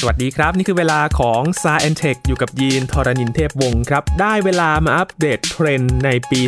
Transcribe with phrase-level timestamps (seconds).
[0.00, 6.40] สวัสดีครับ นี่คือเวลาของ s าแอนเทคอยู่กับยีนทรณินเทพวงศ์ครับ ได้เวลามาอัปเดตเทรนด์ในปี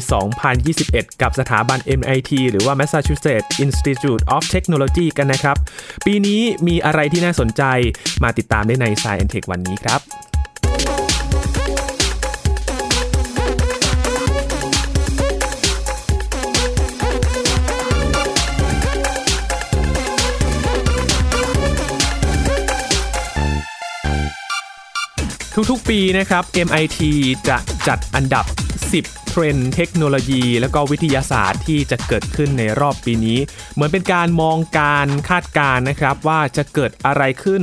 [0.57, 5.57] 2021 กับสถาบัน MIT หรือว่า Massachusetts Institute of Technology กันนะครับ
[6.07, 7.63] ปีนี้มีอะไรที่น่าสนใจ
[8.23, 10.20] มาติดตามได้ใน s าแอนเทควันนี้ครับ
[25.55, 26.99] ทุกๆ ปีนะครับ MIT
[27.49, 28.45] จะจัดอันดับ
[28.91, 33.39] 10 เทรนเทคโนโลยี และก็วิทยาศาสตร์ที่จะเกิดขึ้นในรอบปีนี้
[33.75, 37.63] เหมือนเป็นการมองการคาดการณ์นะครับ ว่าจะเกิดอะไรขึ้น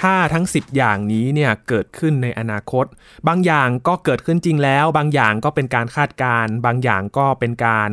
[0.00, 2.86] ถ้าทั้ง 10 อย่างนี้เนี่ยเกิดขึ้นในอนาคต
[3.28, 7.90] บางอย่างก็เกิดขึ้นจริงแล้ว บางอย่างก็เป็นการคาดการณ์ บางอย่างก็เป็นการ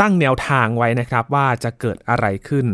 [0.00, 2.66] ตั้งแนวทางไว้นะครับว่าจะเกิดอะไรขึ้น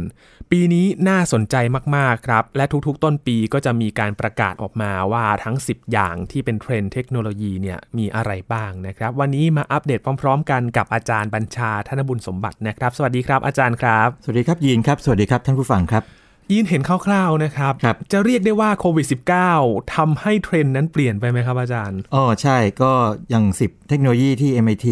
[0.56, 1.56] ปีนี้น่าสนใจ
[1.96, 16.02] มาก ๆ ครับ และทุกๆ ต้นปีก็จะมีการประกาศออกมาว่าทั้ง 10 อย่างที่เป็นเทรนด์เทคโนโลยีเนี่ยมีอะไรบ้างนะครับ วันนี้มาอัปเดตพร้อม ๆ กันกับอาจารย์บัญชาธนบุญสมบัตินะครับ สวัสดีครับอาจารย์ครับ สวัสดีครับยีนครับ สวัสดีครับท่านผู้ฟังครับ
[16.52, 19.06] ยินเห็นคร่าวๆนะครับครับจะเรียกได้ว่าโควิด
[19.50, 22.92] -19 ทำให้เทรนด์นั้นเปลี่ยนไปไหมครับอาจารย์ อ๋อใช่ก็
[23.30, 24.86] อย่าง 10 เทคโนโลยีที่ MIT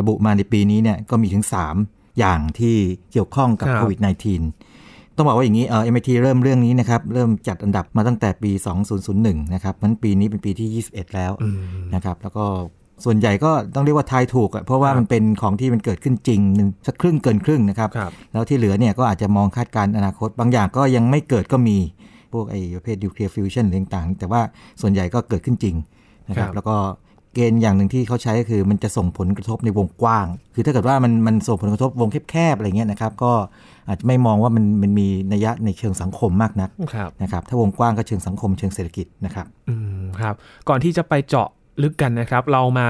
[0.00, 1.46] ระบุมาในปีนี้เนี่ยก็มีถึง
[1.82, 2.76] 3 อย่างที่
[3.12, 4.67] เกี่ยวข้องกับครับโควิด -19
[5.18, 8.50] ต้องบอกว่าอย่างนี้เออ MIT เริ่มเรื่องนี้นะครับ เริ่มจัดอันดับมาตั้งแต่ปี
[9.02, 11.32] 2001 นะครับมันปีนี้เป็นปีที่ 21 แล้ว
[11.94, 12.44] นะครับ แล้วก็
[13.04, 21.76] ส่วนใหญ่ก็ต้องเรียกว่าทายถูกอะเพราะว่ามันเป็นของที่มันเกิดขึ้นจริงหนึ่งสักครึ่งเกินครึ่งนะครับครับแล้วที่เหลือเนี่ยก็อาจจะมองคาดการณ์อนาคต บางอย่างก็ยังไม่เกิดก็มี
[22.32, 24.40] พวกไอ้ประเภทนิวเคลียร์ฟิวชันต่างๆ แต่ว่า
[24.80, 25.76] ส่วนใหญ่ก็เกิดขึ้นจริง
[26.28, 26.76] นะครัครับแล้วก็
[27.38, 33.32] เกณฑ์อย่างหนึ่งที่เขาใช้ก็คือ มันจะส่งผลกระทบในวงกว้าง คือถ้าเกิดว่ามันมันส่งผลกระทบวงแคบๆอะไรเงี้ยนะครับ ก็
[33.88, 40.34] อาจจะไม่มองว่ามันมันมีนัยยะในเชิงสังคมมากนักครับนะครับ ถ้าวงกว้างก็เชิงสังคมเชิงเศรษฐกิจนะครับ อืมครับ
[40.68, 41.48] ก่อนที่จะไปเจาะ
[41.82, 42.88] ลึกกันนะครับ เรามา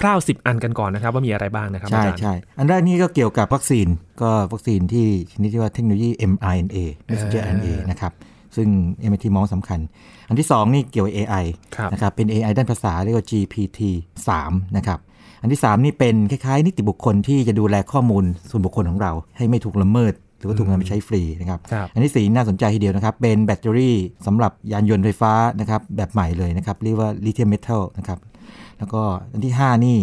[0.00, 3.86] คร่าวๆ10 อันกันก่อนนะครับ ว่ามีอะไรบ้างนะครับอาใช่จารย์ใช่อันแรกนี่ก็เกี่ยวกับวัคซีน
[4.22, 6.76] ก็วัคซีนที่ชนิดที่ว่าเทคโนโลยี mRNA
[7.08, 8.12] messenger RNA นะครับ
[8.56, 8.68] ซึ่ง
[9.10, 9.80] MIT มองสำคัญ
[10.28, 11.44] อันที่ 2 นี่เกี่ยวกับ AI
[11.76, 13.80] ครับนะครับเป็น AI ด้านภาษาเรียกว่า GPT
[14.28, 14.98] 3 นะครับ
[15.42, 28.18] อันที่ 3 นี่เป็นคล้ายๆ นิติบุคคลที่จะดูแลข้อมูลส่วนบุคคลของเรา ให้ไม่ถูกละเมิด หรือว่าถูกนำไปใช้ฟรีนะครับครับอันที่ 4 น่าสนใจทีเดียวนะครับ เป็นแบตเตอรี่สำหรับยานยนต์ไฟฟ้านะครับแบบใหม่เลยนะครับเรียกว่าลิเธียมเมทัลนะครับ
[28.78, 29.02] แล้วก็
[29.32, 29.98] อันที่ 5 นี่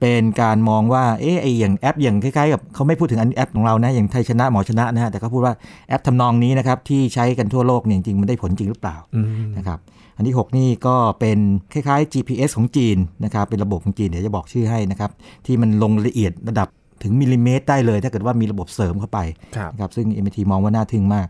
[0.00, 5.54] เป็นการมองว่าเอ๊ะไออย่างแอปอย่างคล้ายๆกับเขาไม่พูดถึงอันแอปของเรานะอย่างไทยชนะหมอชนะนะฮะแต่เขาพูดว่า
[5.88, 9.78] แอปทำนองนี้นะครับที่ใช้กันทั่วโลกเนี่ยจริงๆมันได้ผลจริงหรือเปล่าอืมนะครับ
[10.16, 11.38] อันที่ 6 นี่ก็เป็น
[11.72, 15.10] คล้ายๆ GPS ของจีนนะครับเป็นระบบของจีนเดี๋ยวจะบอกชื่อให้นะครับ
[15.46, 16.68] ที่มันลงละเอียดระดับ
[17.02, 19.18] ถึงมิลลิเมตรได้เลย ถ้าเกิดว่ามีระบบเสริมเข้าไป
[19.56, 21.26] ครับนะครับซึ่ง MIT มองว่าน่าทึ่งมาก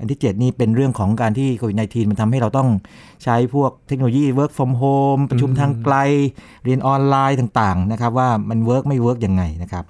[0.00, 2.68] อันที่ 7 นี่เป็นเรื่องของการที่โควิด -19 มันทำให้เราต้อง
[3.24, 5.96] ใช้พวกเทคโนโลยี work from home ประชุมทางไกล
[6.64, 9.84] เรียนออนไลน์ต่างๆนะครับว่ามัน work ไม่ work ยังไงนะครับ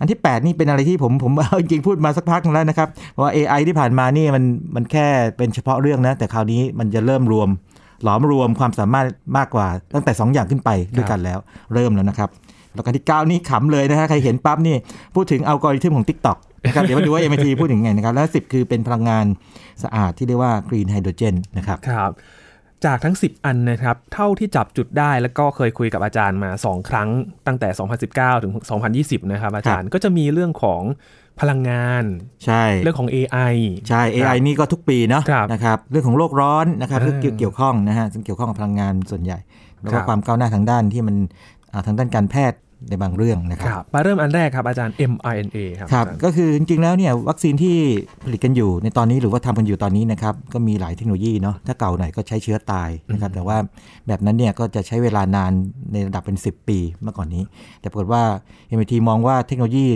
[0.00, 2.88] อันที่ 8 นี่เป็นอะไรที่ผมผมจริงพูดมาสักพักแล้วนะครับ
[3.20, 4.44] ว่า AI ที่ผ่านมานี่มัน
[4.74, 5.06] มันแค่
[5.36, 7.48] เป็นเฉพาะเรื่องนะ แต่คราวนี้มันจะเริ่มรวม
[8.02, 9.06] หลอมรวมความสามารถ
[9.36, 11.38] มากกว่าตั้งแต่ 2 อย่างขึ้นไปด้วยกันแล้ว
[11.74, 12.30] เริ่มแล้วนะครับ
[12.74, 14.76] แล้วก็ที่ 9 นี่ขำเลยนะฮะใครเห็นปั๊บนี่
[15.14, 19.26] พูดถึงอัลกอริทึมของ TikTok นะครับเดี๋ยวมาดูว่า MIT พูดถึงไงนะครับแล้ว10 คือเป็นพลังงาน
[19.82, 22.12] สะอาดที่เรียกว่า Green Hydrogen นะครับครับ
[22.84, 27.08] จากทั้ง 10 อันนะครับ เท่าที่จับจุดได้แล้วก็เคยคุยกับอาจารย์มา 2 ครั้ง
[27.46, 27.68] ตั้งแต่
[28.06, 28.52] 2019 ถึง
[28.92, 30.82] 2020 นะครับ อาจารย์ก็จะมีเรื่องของ
[31.40, 32.04] พลังงาน
[32.44, 33.54] ใช่ เรื่องของ AI
[33.88, 39.38] ใช่ AI นี่ก็ทุกปีเนาะครับนะครับ เรื่องของโลกร้อนนะครับอ่าเรื่องเกี่ยวเกี่ยวข้องนะฮะซึ่งเกี่ยวข้องกับพลังงานส่วนใหญ่
[39.80, 41.16] แล้วครัก็บความก้าวหน้าทางด้านที่มัน
[41.72, 42.58] อ่าทางด้านการแพทย์
[42.88, 47.76] ในบางเรื่องนะคครับรับมาเริ่มอันแรกครับอาจารย์ mRNA ครับครับอาจารย์ก็คือจริงๆแล้วเนี่ยวัคซีนที่
[48.24, 53.58] ผลิตกันอยู่ในตอนนี้หรือว่าทำกันอยู่ตอนนี้นะครับก็มีหลายเทคโนโลยีเนาะถ้าเก่าหน่อยก็ใช้เชื้อตายนะครับแต่ว่า
[54.06, 55.52] แบบนั้นเนี่ยก็จะใช้เวลานาน
[55.92, 57.42] ในระดับเป็น 10 ปีเมื่อก่อนนี้
[57.80, 58.22] แต่ปรากฏว่า
[58.76, 59.86] MIT มองว่าเทคโนโลยี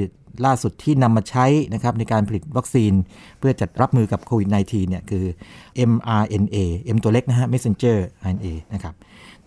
[0.46, 2.92] ล่าสุดที่นำมาใช้นะครับในการผลิตวัคซีน
[3.38, 5.24] เพื่อจัดรับมือกับโควิด -19 เนี่ยคือ
[5.90, 6.56] mRNA
[6.94, 8.94] M ตัวเล็กนะฮะ messenger RNA นะครับ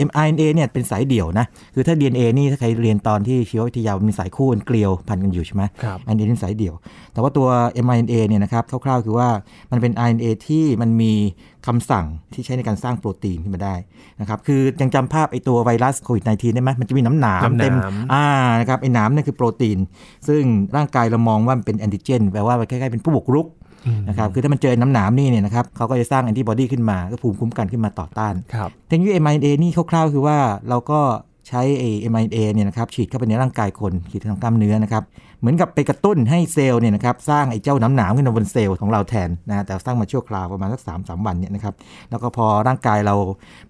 [0.08, 6.76] mRNA เนี่ยเป็นสายเดี่ยวนะ คือถ้า DNA นี่ถ้าใครเรียนตอนที่ชีววิทยามันมีสายคู่กันเกลียวพันกันอยู่ใช่ไหมครับอันนี้เป็นสายเดี่ยว
[7.14, 7.48] แต่ว่าตัว
[7.86, 9.30] mRNA เนี่ยนะครับคร่าวๆคือว่า
[9.72, 11.14] มันเป็น RNA ที่มันมี
[11.68, 13.76] คำสั่งที่ใช้ในการสร้างโปรตีนขึ้นมาได้
[14.20, 17.76] นะครับ คือยังจำภาพไอตัวไวรัสโควิด -19 ได้ไหมมันจะมีน้ำหนามน้ำหนามเต็ม
[18.14, 18.26] อ่า
[18.60, 19.80] นะครับไอ้หนามนั่นคือโปรตีน
[20.28, 20.42] ซึ่ง
[20.76, 23.48] ร่างกายเรามองว่ามันเป็นแอนติเจนแปลว่ามันคล้ายๆเป็นผู้บุกรุก
[24.08, 30.38] นะครับคือถ้ามันเจอน้ำหนามนี่เนี่ยนะครับเขาก็จะสร้างแอนติบอดีขึ้นมาก็ภูมิคุ้มกันขึ้นมาต่อต้านครับเทคโนโลยี mRNA นี่คร่าวๆ คือว่า
[30.70, 31.00] เราก็
[31.48, 35.04] ใช้ไอ้ mRNA เนี่ยนะครับฉีดเข้าไปในร่างกายคนฉีดทางกล้ามเนื้อนะครับ
[35.40, 41.74] เหมือนกับไปกระตุ้นให้เซลล์เนี่ยนะครับสร้างไอ้เจ้าน้ำหนามขึ้นมาบนเซลล์ของเราแทนนะแต่สร้างมาชั่วคราวประมาณสักสามสามวันเนี่ยนะครับ
[42.10, 43.16] แล้วก็พอร่างกายเรา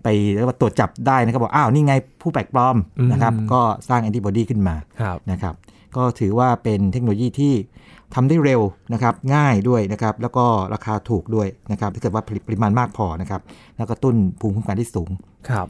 [0.03, 2.77] ไปเรียกว่าตรวจจับได้นะครับบอกอ้าวนี่ไงผู้แปลกปลอม
[3.11, 5.53] นะครับก็สร้างแอนติบอดีขึ้นมาครับนะครับ
[5.97, 7.53] ก็ถือว่าเป็นเทคโนโลยีที่
[8.15, 8.61] ทำได้เร็ว
[8.93, 13.41] นะครับง่ายด้วยนะครับแล้วก็ราคาถูกด้วยนะครับถ้าเกิดว่าผลิตปริมาณมากพอนะครับ
[13.77, 15.09] แล้วก็ตุ้นภูมิคุ้มกันที่สูง
[15.49, 15.67] ครับ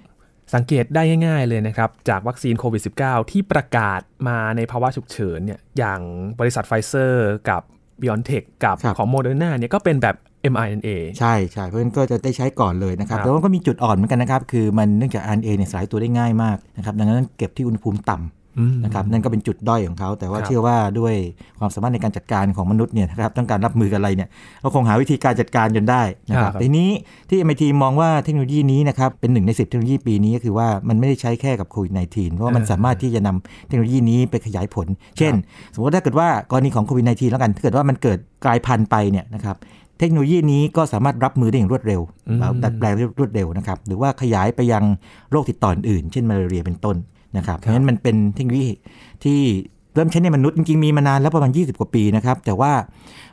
[0.56, 6.00] สังเกตได้ง่ายๆเลยนะครับ จากวัคซีนโควิด -19 ที่ประกาศมาในภาวะฉุกเฉินเนี่ยอย่าง
[6.40, 7.62] บริษัทไฟเซอร์กับ
[8.02, 10.16] b i o n t e c h กับครับของโมเดอร์นาเนี่ยก็เป็นแบบ
[10.54, 10.90] mRNA
[11.20, 18.41] ใช่ใช่เพราะฉะนั้นก็จะได้ใช้ก่อนเลยนะครับครับ แต่ว่าก็มีจุดอ่อนเหมือนกันนะครับ คือมันเนื่องจาก RNA เนี่ยสลายตัวได้ง่ายมากนะครับ ดังนั้นเก็บที่อุณหภูมิต่ำอืม
[18.84, 21.14] นะครับนั่นก็เป็นจุดด้อยของเขา แต่ว่าครับเชื่อว่าด้วย
[21.60, 24.30] ความสามารถในการจัดการของมนุษย์เนี่ยนะครับต้องการรับมือกับอะไรเนี่ย
[24.64, 26.90] ก็คงหาวิธีการจัดการจนได้นะครับครับทีนี้
[27.30, 34.88] ที่ MIT มองว่าเทคโนโลยีนี้นะครับเป็นหนึ่งใน 10 เทคโนโลยีปีนี้ก็คือว่ามันไม่ได้ใช้แค่กับโควิด -19 เพราะว่ามันสามารถที่จะนำเทคโนโลยีนี้ไปขยายผล
[35.18, 35.34] เช่น
[35.74, 39.58] สมมติว่าถ้าเกิดว่ากรณีของโควิด -19 แล้วกันถ้าเกิดว่ามันเกิดกลายพันธุ์ไปเนี่ยนะครับ
[40.00, 44.84] เทคโนโลยีนี้ก็สามารถรับมือได้อย่างรวดเร็วอืมแล้วดัดแปลงได้รวดเร็วนะครับ หรือว่าขยายไปยัง
[45.32, 46.96] โรคติดต่ออื่น เช่นมาลาเรียเป็นต้น
[47.38, 48.70] นะครับเพราะฉะนั้นมันเป็นเทคโนโลยี
[49.24, 49.40] ที่
[49.96, 52.72] เริ่มใช้ในมนุษย์จริงๆมีมานานแล้วประมาณ 20 กว่าปีนะครับ แต่ว่า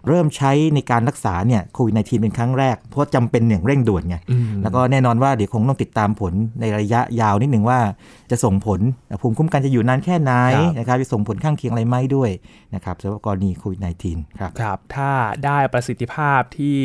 [0.09, 7.79] เริ่มใช้ในการรักษาเนี่ยโควิด -19 เป็นครั้งแรก เพราะจำเป็นอย่างเร่งด่วนไงอืมแล้วก็แน่นอนว่าเดี๋ยวคงต้องติดตามผลในระยะยาวนิดหนึ่งว่า
[8.31, 8.81] จะส่งผล
[9.21, 12.31] ภูมิคุ้มกันจะอยู่นานแค่ไหนครับนะครับจะส่งผลข้างเคียงอะไรไหมด้วย
[12.75, 15.11] นะครับสำหรับกรณีโควิด -19 ครับครับ ถ้า
[15.45, 16.79] ได้ประสิทธิภาพที่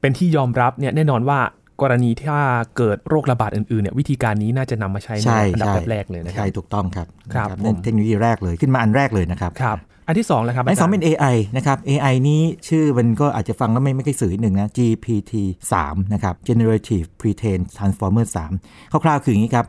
[0.00, 1.40] เป็นที่ยอมรับเนี่ยแน่นอนว่า
[1.82, 2.40] กรณีถ้า
[2.76, 15.32] เกิดโรคระบาดอื่นๆเนี่ยวิธีการนี้น่าจะนำมาใช้ในใช่อันดับใช่แรกๆเลยนะครัใช่บถูกต้องครับครับนะผมเทคโนโลยีแรกเลยขึ้นมาอันแรกเลยนะครับครับอันที่สองเลยครับอันที่สองาจารย์เป็น AI นะครับ AI นี้ชื่อมันก็อาจจะฟังแล้วไม่ไม่ค่อยสื่อนิดหนึ่งนะ GPT
[15.72, 18.26] 3นะครับ Generative Pre-trained Transformer
[18.60, 19.66] 3คร่าวๆคืออย่างนี้ครับ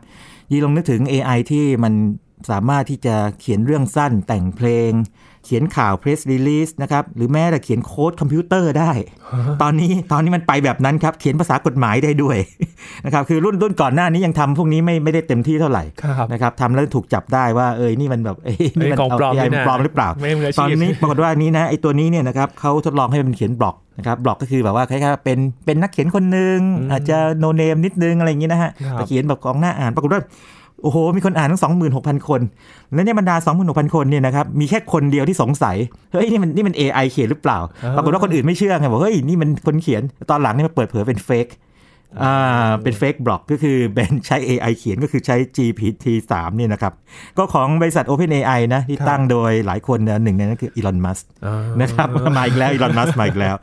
[0.50, 1.94] ยีลองนึกถึง AI ที่มัน
[2.50, 4.90] สามารถที่จะเขียนเรื่องสั้นแต่งเพลง
[5.44, 8.92] เขียนข่าว press release นะครับ หรือแม้แต่เขียนโค้ดคอมพิวเตอร์ได้
[9.62, 12.36] ตอนนี้ตอนนี้มันไปแบบนั้นครับ เขียนภาษากฎหมายได้ด้วย
[13.04, 30.22] นะครับ คือรุ่นรุ่นก่อนหน้านี้ยังทำพวกนี้ไม่ไม่ได้เต็มที่เท่าไหร่ครับนะครับทำแล้วถูกจับได้ว่าเอ้ยนี่มันแบบเอ้ยนี่มันเอ้ยของปลอมเา AI นี่นะปลอมหรือเปล่าไม่มืออาชีพตอนนี้ปรากฏว่านี้นะไอตัวนี้เนี่ยนะครับเขาทดลองให้มันเขียนบล็อกนะครับบล็อกก็คือแบบว่าคล้ายๆเป็นเป็นนักเขียนคนหนึ่งอืมอาจจะโนเนมนิดนึงอะไรอย่างนี้นะฮะครับแต่เขียนแบบกองหน้าอ่านปรากฏว่า
[30.82, 32.40] โอ้โห มีคนอ่านทั้งสองหมื่นหกพันคน
[32.94, 35.76] แล้วในบรรดาสองหมื่นหกพันคนเนี่ยนะครับ มีแค่คนเดียวที่สงสัย
[36.12, 37.58] เฮ้ย นี่มันนี่มัน AI เขียนหรือเปล่า
[37.96, 41.48] ปรากฏว่าคนอื่นไม่เชื่อไง บอก เฮ้ย นี่มันคนเขียน ตอนหลังนี่มาเปิดเผยเป็นเฟก
[42.22, 46.92] อ่า เป็นเฟกบล็อกก็คือเป็นใช้ AI เขียนก็คือใช้ GPT 3เนี่ยนะครับ
[47.38, 53.56] ก็ของบริษัท OpenAI นะ ที่ครับตั้งโดยหลายคนนะหนึ่งในนั้นคืออีลอน มัสอ่านะครับ มาอีกแล้ว อีลอน มัสมาอีกแล้ว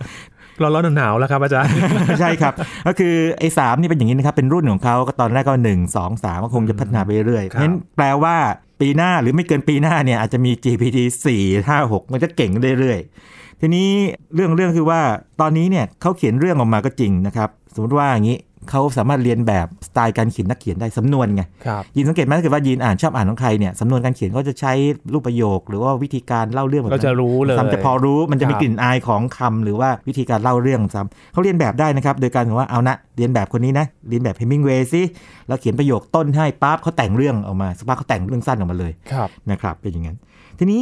[0.62, 1.72] ร้อนๆหนาวๆแล้วครับอาจารย์
[2.20, 2.54] ใช่ครับ
[2.88, 8.36] ก็คือไอ้สามนี่เป็นอย่างนี้นะครับ เป็นรุ่นของเขาก็ตอนแรกก็หนึ่งสองสามก็คงจะพัฒนาไปเรื่อยๆครับงั้นแปลว่า
[8.82, 13.90] ปีหน้าหรือไม่เกินปีหน้าเนี่ยอาจจะมี GPT 4 5 6 มันจะเก่งเรื่อยๆ ทีนี้
[14.36, 15.02] เรื่องเรื่องคือว่า
[15.42, 18.38] ตอนนี้เนี่ยเขาเขียนเรื่องออกมาก็จริงนะครับ สมมติว่าอย่างนี้
[18.72, 24.74] เขาสามารถเรียนแบบสไตล์การเขียนนักเขียนได้สำนวนไงครับยินสังเกตไหมถ้าเกิดว่ายินอ่านชอบอ่านของใครเนี่ยสำนวนการเขียนเขาจะใช้
[25.14, 35.02] รูปประโยค หรือว่าวิธีการเล่าเรื่องแบบก็นั้นจะรู้เลยซ้ำจะพอรู้มันจะมีครับกลิ่นอายของคำหรือว่าวิธีการเล่าเรื่องซ้ำเขาเรียนแบบได้นะครับโดยการว่าเอานะเรียนแบบคนนี้นะเรียนแบบเฮมิงเวย์สิ
[35.48, 40.18] แล้วเขียนประโยคต้นให้ปั๊บเขาแต่งเรื่องออกมาสักพักเขาแต่งเรื่องสั้นออกมาเลยครับนะครับเป็นอย่างนั้น
[40.60, 40.82] ทีนี้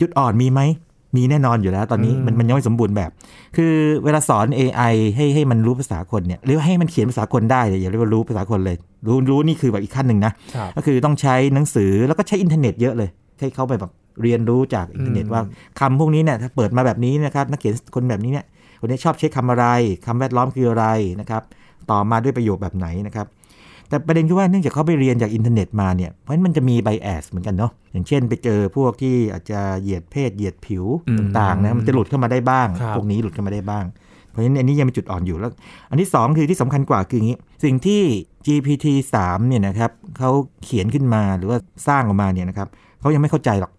[0.00, 0.60] จุดอ่อนมีไหม
[1.16, 3.10] มีแน่นอนอยู่แล้ว ตอนนี้อืมมันมันยังไม่สมบูรณ์แบบ
[3.56, 3.74] คือ
[4.04, 8.76] เวลาสอน AI ให้ให้มันรู้ภาษาคนเนี่ยหรือว่าให้มันเขียนภาษาคนได้เนี่ยอย่าเรียกว่ารู้ภาษาคนเลย
[9.06, 15.42] รู้รู้นี่คือแบบอีกขั้นหนึ่งนะครับก็คือต้องใช้หนังสือแล้วก็ใช้อินเทอร์เน็ตเยอะเลยให้เขาไปแบบเรียนรู้จากอินเทอร์เน็ตอืมว่า
[15.80, 18.44] คำพวกนี้เนี่ยถ้าเปิดมาแบบนี้นะครับนักเขียนคนแบบนี้เนี่ย
[18.80, 19.66] คนนี้ชอบใช้คำอะไร
[20.06, 20.86] คำแวดล้อมคืออะไร
[21.20, 21.42] นะครับ
[21.90, 23.26] ต่อมาด้วยประโยคแบบไหนนะครับ
[23.88, 33.84] แต่ประเด็นคือว่าเนื่องจากเขาไปเรียนจากอินเทอร์เน็ตมาเนี่ย เพราะฉะนั้นมันจะมี bias เหมือนกันเนาะ อย่างเช่นไปเจอพวกที่อาจจะเหยียดเพศเหยียดผิวอืมต่างๆนะ มันจะหลุดเข้ามาได้บ้างครับพวกนี้หลุดเข้ามาได้บ้าง
[34.30, 35.50] เพราะฉะนั้นอันนี้ยังเป็นจุดอ่อนอยู่แล้ว
[35.90, 38.02] อันที่สองคือที่สำคัญกว่าคืออย่างนี้ สิ่งที่
[38.46, 38.86] GPT
[39.20, 40.30] 3เนี่ยนะครับเขา
[40.64, 42.68] เขียนขึ้นมาหรือว่าสร้างออกมาเนี่ยนะครับ
[43.00, 43.72] เขายังไม่เข้าใจหรอก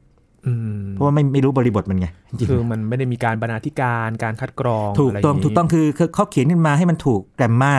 [0.47, 7.75] อืมเพราะว่าไม่ไม่รู้บริบทมันไงจริงๆคือมันไม่ได้มีการบรรณาธิการการคัดกรองถูกะไรต้องย่านี้ถูกต้องคือคือเขาเขียนขึ้นมาให้มันถูกแกรมมา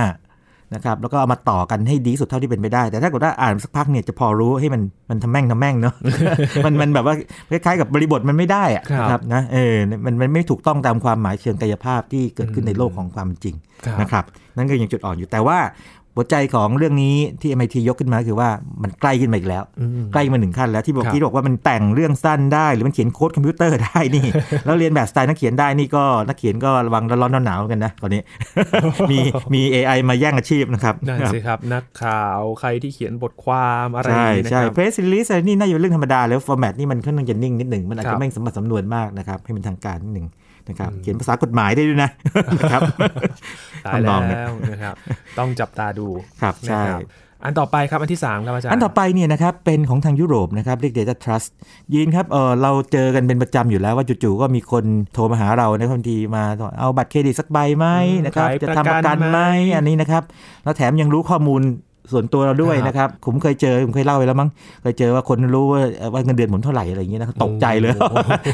[0.75, 5.95] นะครับแล้วก็เอามาต่อกันให้ดีที่สุดเท่าที่เป็นไปได้ แต่ถ้าเกิดว่าอ่านสักพักเนี่ยจะพอรู้ให้มันมันทำแม่งทำแม่งเนาะ
[6.67, 7.15] มันมันแบบว่า
[7.51, 13.57] คล้ายๆกับบริบทมันไม่ได้อะครับนะครับนะเออมันมันไม่ถูกต้องตามความหมายเชิงกายภาพที่เกิดขึ้นในโลกของความเป็นจริง
[13.87, 14.25] ครับนะครับ
[14.57, 15.59] นั่นก็ยังจุดอ่อนอยู่แต่ว่า
[16.21, 18.49] หัวใจของเรื่องนี้ที่ MIT ยกขึ้นมาคือว่า
[18.83, 24.27] มันใกล้ขึ้นมาอีกแล้วอืมใกล้มาหนึ่งขั้นแล้วที่บอกครับที่บอกว่ามันแต่งเรื่องสั้นได้ หรือมันเขียนโค้ดคอมพิวเตอร์ได้นี่
[24.65, 28.21] แล้วเรียนแบบสไตล์นักเขียนได้นี่ก็นักเขียนก็ระวังร้อนๆหนาวๆกันนะตอนนี้
[29.11, 29.19] มี
[29.55, 40.27] มี AI มาแย่งอาชีพนะครับนั่นสิครับนักข่าวใครที่เขียนบทความอะไรอใช่ย่างนี้นะใช่ครับเพ release อะไรนี่น่าจะเป็นเรื่องธรรมดาแล้ว format นี่มันค่อนข้างจะนิ่งนิดหนึ่งมันอาจครัจะบไม่สมบัติสำนวนมากนะครับให้เป็นทางการนิดหนึ่ง
[40.69, 42.11] นะครับ เขียนภาษากฎหมายได้ด้วยนะ
[42.59, 42.83] นะครับ
[43.87, 44.95] ตายทำนแล้องเนี่ยวนะครับ
[45.39, 46.07] ต้องจับตาดู
[46.43, 47.03] ครับนะใช่ครับ
[47.45, 51.51] อันต่อไปครับอันที่ 3 ครับอาจารย์ อันต่อไปเนี่ยนะครับเป็นของทางยุโรปนะครับเรียก Data Trust
[51.95, 56.45] ยินครับเออเราเจอกันเป็นประจำอยู่แล้วว่าจู่ๆก็มีคนโทรมาหาเราในบางทีมา
[56.79, 57.87] เอาบัตรเครดิตสักใบไหม
[58.19, 59.39] อืมนะครับขายจะทำประกันประกันไหไหม
[59.73, 60.23] มอันนี้นะครับ
[60.65, 61.63] แล้วแถมยังรู้ข้อมูล
[62.13, 64.49] ส่วนตัวเราด้วยครับนะครับ ผมเคยเจอ ผมเคยเล่าไปแล้วมั้ง
[64.83, 67.93] เคยเจอว่าคนรู้ว่าว่าเงินเดือนผมเท่าไหร่อะไรอย่างเงี้ยนะครับตกใจเลย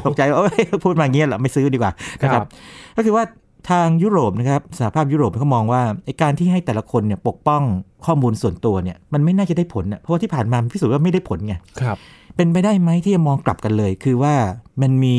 [0.07, 1.93] ตกใจว่าเอ้ยพูดมาอย่างเงี้ยเหรอไม่ซื้อดีกว่า
[2.23, 2.49] นะคครัรับบ
[2.97, 3.25] ก็คือว่า
[3.71, 7.63] ทางยุโรปนะครับสหภาพยุโรปเขามองว่าไอ้การที่ให้แต่ละคนเนี่ยปกป้อง
[8.07, 11.97] ข้อมูลส่วนตัวเนี่ยมันไม่น่าจะได้ผลเนี่ยเพราะว่าที่ผ่านมามันพิสูจน์ว่าไม่ได้ผลไงครับ
[12.37, 14.35] เป็นไปได้ไหมที่จะมองกลับกันเลย คือว่า
[14.83, 15.17] มันมี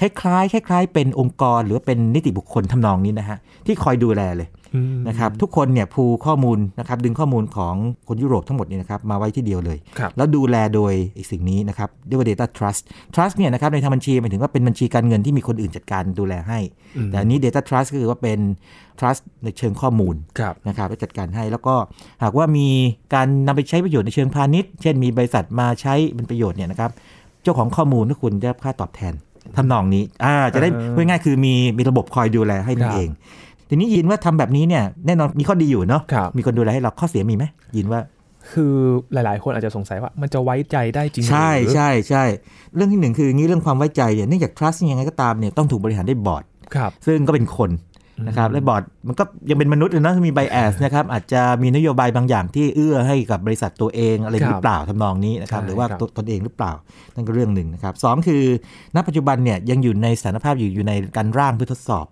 [0.00, 4.61] คล้ายๆคล้ายๆ เป็นองค์กรหรือว่าเป็นนิติบุคคลทำนองนี้นะฮะที่คอยดูแลเลยอืม
[5.08, 7.74] นะครับทุกคนเนี่ยพูข้อมูลนะครับดึงข้อมูลของ
[8.08, 12.82] คนยุโรปทั้งหมดเนี่ยนะครับมาไว้ที่เดียวเลยครับแล้วดูแลโดยไอ้สิ่งนี้นะครับเรียกว่า data trust
[13.14, 16.58] trust เนี่ยนะครับในทางบัญชีหมายถึงว่าเป็นบัญชีการเงินที่มีคนอื่นจัดการดูแลให้
[16.96, 18.38] อืมแต่อันนี้ data trust ก็คือว่าเป็น
[18.98, 21.74] trust ในเชิงข้อมูลครับนะครับแล้วจัดการให้แล้วก็
[22.22, 22.68] หากว่ามี
[23.14, 26.90] การนำไปใช้ประโยชน์ในเชิงพาณิชย์ เช่นมีบริษัทมาใช้เป็นประโยชน์เนี่ยนะครับ
[27.42, 29.14] เจ้าของข้อมูลถ้าคุณได้รับค่าตอบแทน
[29.56, 33.10] ทำนองนี้อ่าจะได้อ่าพูดง่ายๆคือมีมีระบบคอยดูแลให้นั่คนรับเอง
[33.74, 37.44] ทีนี้ยินว่าทำแบบนี้เนี่ยแน่นอนมีข้อดีอยู่เนาะครับมีคนดูแลให้เราข้อเสียมีไหม
[37.76, 38.00] ยินว่า
[38.52, 38.74] คือ
[39.12, 42.24] หลาย ๆ คนอาจจะสงสัยว่ามันจะไว้ใจได้จริงหรือใช่ใช่ใช่
[42.74, 47.72] เรื่องที่หนึ่งคืออย่างนี้เรื่องความไว้ใจเนี่ยเนื่องจาก trust ยังไงก็ตามเนี่ยต้องถูกบริหารด้วยบอร์ดครับซึ่งก็เป็นคน
[48.26, 56.72] นะครับและบอร์ดมันก็ยังเป็นมนุษย์อยู่นะมี bias นะครับอาจจะมีนโยบายบางอย่างที่เอื้อให้กับบริษัทตัวเองอะไรครับหรือเปล่าทำนองนี้นะครับใช่หรือว่าครับตตนเองหรือเปล่า
[57.14, 58.42] นั่นก็เรื่องหนึ่งนะครับสองคือ
[58.94, 62.06] ณปัจจุบันเนี่ยยังอยู่ในสถานภาพอยู่อยู่ในการร่างเพื่อทดสอบ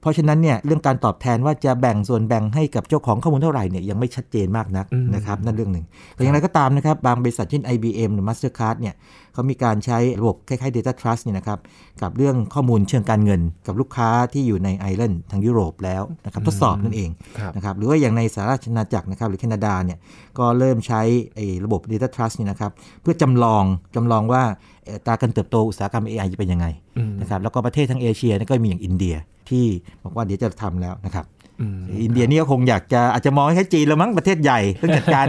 [0.00, 8.94] เพราะฉะนั้นเนี่ยเรื่องการตอบแทนว่าจะแบ่งส่วนแบ่งให้กับเจ้าของข้อมูลเท่าไหร่เนี่ยยังไม่ชัดเจนมากนักอืมนะครับนั่นเรื่องหนึ่งแต่อย่างไรก็ตามนะครับบางบริษัทเช่น IBM หรือ Mastercard เนี่ย
[9.32, 11.58] เขามีการใช้ระบบคล้ายๆ Data Trust เนี่ยนะครับ
[12.02, 19.98] กับเรื่องข้อมูลเชิงการเงิน กับลูกค้าที่อยู่ในไอร์แลนด์ทางยุโรปแล้วนะครับทดสอบนั่นเองครับนะครับหรือว่าอย่างในสหราชอาณาจักรนะครับหรือแคนาดาเนี่ย
[20.38, 21.00] ก็เริ่มใช้
[21.34, 23.64] ไอ้ระบบ Data Trust เนี่ยนะครับเพื่อจำลอง
[23.94, 24.42] จำลองว่า
[24.77, 26.66] อั ตราการเติบโตอุตสาหกรรม AI จะเป็นยังไง
[26.98, 29.14] อืมนะครับแล้วก็ประเทศทั้งเอเชียเนี่ยก็มีอย่างอินเดีย
[29.48, 29.64] ที่
[30.02, 31.26] บอกว่าเดี๋ยวจะทำแล้วนะครับ
[31.60, 35.26] อืมอินเดียนี่ก็คงอยากจะอาจจะมองให้แค่จีนแล้วมั้งประเทศใหญ่ต้องจัดการ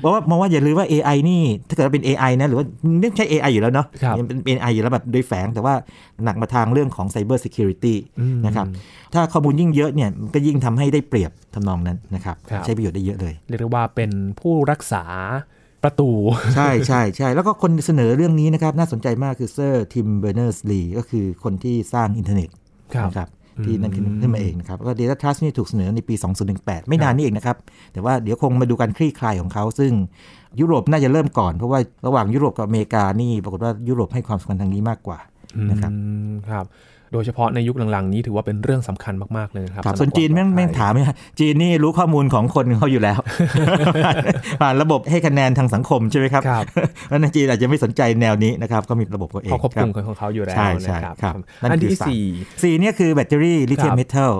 [0.00, 2.66] เพราะว่ามองว่าอย่าลืมว่า AI นี่ถ้าเกิดว่าเป็น AI นะหรือว่า
[3.00, 5.74] ไม่ใช่ AI อยู่แล้วเนาะครับยังเป็น AI อยู่แล้วแบบโดยแฝงแต่ว่า
[6.24, 8.66] หนักมาทางเรื่องของ Cyber Security อืมนะครับ
[9.14, 15.04] ถ้าข้อมูลยิ่งเยอะเนี่ยมันก็ยิ่งทำให้ได้เปรียบทำนองนั้นนะครับครับใช้ประโยชน์ได้เยอะเลย เรียกได้ว่าเป็นผู้รักษา
[15.84, 16.10] ประตู
[16.54, 22.50] ใช่ใช่ใช่แล้วก็คนเสนอเรื่องนี้นะครับ น่าสนใจมากคือเซอร์ทิมเบอร์เนอร์สลีก็คือคนที่สร้างอินเทอร์เน็ต
[22.94, 23.28] ครับนะครับ
[23.64, 26.14] ที่นั่นขึ้นอืมขึ้นมาเองนะครับแล้วก็ Data Trust นี่ถูกเสนอในปี
[26.52, 27.56] 2018 ไม่นานนี่เองนะครับ
[27.92, 29.92] แต่ว่าเดี๋ยวคงมาดูการคลี่คลายของเขา ซึ่ง
[30.60, 35.18] ยุโรปน่าจะเริ่มก่อน เพราะว่าระหว่างยุโรปกับอเมริกานี่ปรากฏว่ายุโรปให้ความสำคัญทางนี้มากกว่า
[35.70, 35.98] นะครับอื
[36.30, 36.64] มครับ
[37.14, 43.18] โดยเฉพาะในยุคหลังๆนี้ถือว่าเป็นเรื่องสำคัญมากๆเลยนะครับครับสำหรับส่วนจีนแม่งความปลอดภัยแม่งถามเนี่ยจีนนี่รู้ข้อมูลของคนเขาอยู่แล้ว
[44.60, 46.64] ผ่านระบบให้คะแนนทางสังคมใช่ไหมครับครับ
[47.06, 52.24] เพราะฉะนั้นจีนอาจจะไม่สนใจแนวนี้นะครับ ก็มีระบบของเองเขาควบคุมครับของเขาอยู่แล้วใช่ใช่นะครับครับนั่นอันคือที่สามสี่
[52.62, 54.32] สี่เนี่ยคือแบตเตอรี่ลิเธียคมรับเมทัล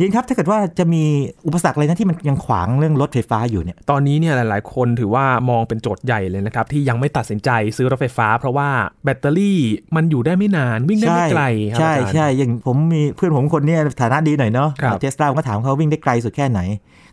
[0.00, 1.04] ยินครับถ้าเกิดว่าจะมี
[1.46, 8.68] อุปสรรคอะไรนะที่มันยังขวางเรื่องรถไฟฟ้าอยู่เนี่ยตอนนี้เนี่ยหลาย ๆ คนถือว่ามองเป็นโจทย์ใหญ่เลยนะครับ ที่ยังไม่ตัดสินใจซื้อรถไฟฟ้า เพราะว่า
[9.04, 9.58] แบตเตอรี่
[9.96, 16.60] มันอยู่ได้ไม่นานวิ่งได้ไม่ไกลครับใช่อาจารย์ใช่ อย่างผมมีเพื่อนผมคนเนี้ฐานะดีหน่อยเนาะครับเทสลาผมก็ถามเขาวิ่งได้ไกลสุดแค่ไหน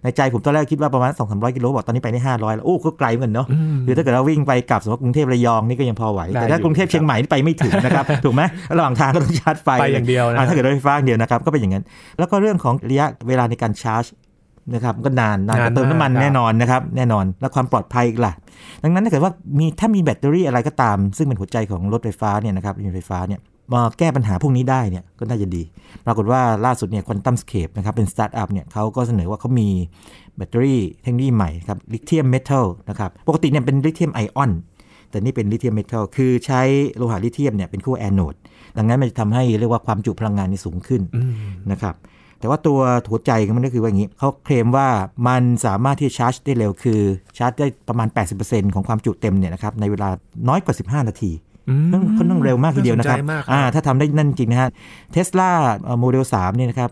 [0.04, 8.42] ในใจผมตอนแรกคิดว่าประมาณ 2 3 0 0 กิโลบอกตอนนี้ไปได้500 แล้ว โอ้ก็ไกลเหมือนกันเนาะอืมคือถ้าเกิดเราวิ่งไปกลับสมมติว่ากรุงเทพระยองนี่ก็ยังพอไหวได้แต่ถ้าอยู่กรุงเทพเชียงใหม่นี่ไปไม่ถึงนะครับ ถูกไหม
[8.78, 11.84] ระหว่างทางก็ต้องชาร์จไฟไปอย่างเดียวนะอ่าถ้าเกิดรถไฟฟ้าอย่างเดียวนะครับ ก็เป็นอย่างนั้น
[12.18, 14.06] แล้วก็เรื่องของระยะเวลาในการชาร์จ
[14.74, 18.34] นะครับก็นานนานกว่าเติมน้ำมันแน่นอนนะครับแน่นอนและความปลอดภัยอีกล่ะ
[18.84, 23.40] ดังนั้นถ้าเกิดว่ามีถ้ามีแบตเตอรี่อะไรก็ตาม ซึ่งเป็นหัวใจของรถไฟฟ้าเนี่ยนะครับรถยนต์ไฟฟ้าเนี่ย
[23.74, 25.64] มาแก้ปัญหาพวกนี้ได้เนี่ยก็น่าจะดี
[26.06, 29.68] ปรากฏว่าล่าสุดเนี่ย QuantumScape นะครับเป็นสตาร์ทอัพเนี่ยเขาก็เสนอว่าเขามี
[30.36, 34.52] แบตเตอรี่เทคโนโลยีใหม่ครับ lithium metal นะครับปกติเนี่ยเป็นลิเธียมไอออน
[35.10, 36.62] แต่นี่เป็น lithium metal คือใช้
[36.98, 38.36] โลหะลิเธียมเนี่ยเป็นคู่แอโนด
[38.78, 41.34] ดังนั้นมันจะทำให้เรียกว่าความจุพลังงานนี่สูงขึ้นอืม
[41.72, 41.96] นะครับ
[42.40, 44.88] แต่ว่าตัวหัวใจของมันก็คือว่าอย่างนี้เขาเคลมว่า
[45.28, 47.00] มันสามารถที่จะชาร์จได้เร็วคือ
[47.38, 48.08] ชาร์จได้ประมาณ
[48.42, 50.10] 80%ของความจุเต็มเนี่ยนะครับในเวลา
[50.48, 51.51] น้อยกว่า 15 นาทีอืม
[52.18, 54.70] ค่อนข้างเร็วมากทีเดียวนะครับน่าสนใจมากครับอ่าถ้าทำได้นั่นจริงนะฮะ
[55.12, 56.90] Tesla Model 3เนี่ยนะครับ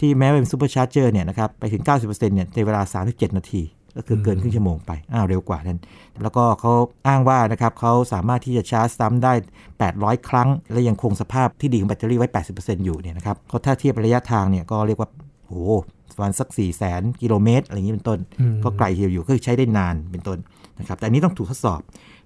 [0.00, 3.62] ที่แม้เป็น supercharger เนี่ยนะครับไปถึง 90%เนี่ยในเวลา 37 นาที
[3.96, 5.78] ก็คือเกินครึ่งชั่วโมงไปอ้าวเร็วกว่านั้น
[6.22, 6.72] แล้วก็เขา
[7.06, 9.32] อ้างว่านะครับเขาสามารถที่จะชาร์จซ้ำได้
[9.80, 15.08] 800 ครั้ง และยังคงสภาพที่ดีของแบตเตอรี่ไว้ 80%อยู่เนี่ยนะครับเขาถ้าเทียบระยะทางเนี่ยก็เรียกว่า
[15.46, 15.70] โอ้โห
[16.14, 20.38] ประมาณสัก 4 0 0 0 0 0กิโลเมตรอะไรอย่างนี้เป็นต้นอืมก็ไกลทีเดียวอยู่ก็คือใช้ได้นานเป็นต้น
[20.80, 21.80] นะครับแต่อันนี้ต้องถูกทดสอบ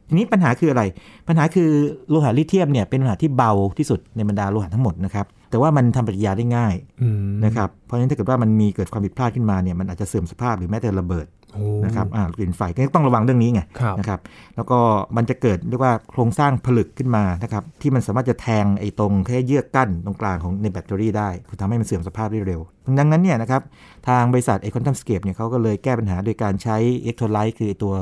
[0.08, 0.82] ทีนี้ปัญหาคืออะไร
[1.28, 1.70] ปัญหาคือ
[2.08, 14.20] โลหะลิเธียมเนี่ยเป็นโลหะที่เบาที่สุดในบรรดาโลหะทั้งหมดนะครับ แต่ว่ามันทำปฏิกิริยาได้ง่ายอืมนะครับ เพราะฉะนั้นถ้าเกิดว่ามันมีเกิดความผิดพลาดขึ้นมาเนี่ยมันอาจจะเสื่อมสภาพหรือแม้แต่ระเบิดโอ้นะครับอ่ากลิ่นไฟก็ต้องระวังเรื่องนี้ไงครับนะครับ
[14.56, 14.78] แล้วก็
[15.16, 22.60] มันจะเกิดเรียกว่าโครงสร้างผลึกขึ้นมานะครับที่มันสามารถจะแทงไอ้ตรงแค่เยือกกั้นตรงกลางของในแบตเตอรี่ได้คือทำให้มันเสื่อมสภาพได้เร็ว
[22.98, 23.62] ดังนั้นเนี่ยนะครับ
[24.08, 27.94] ทางบริษัทไอ QuantumScape เนี่ยเขาก็เลยแก้ปัญหาโดยการใช้ electrolyte คือไอ้ตัว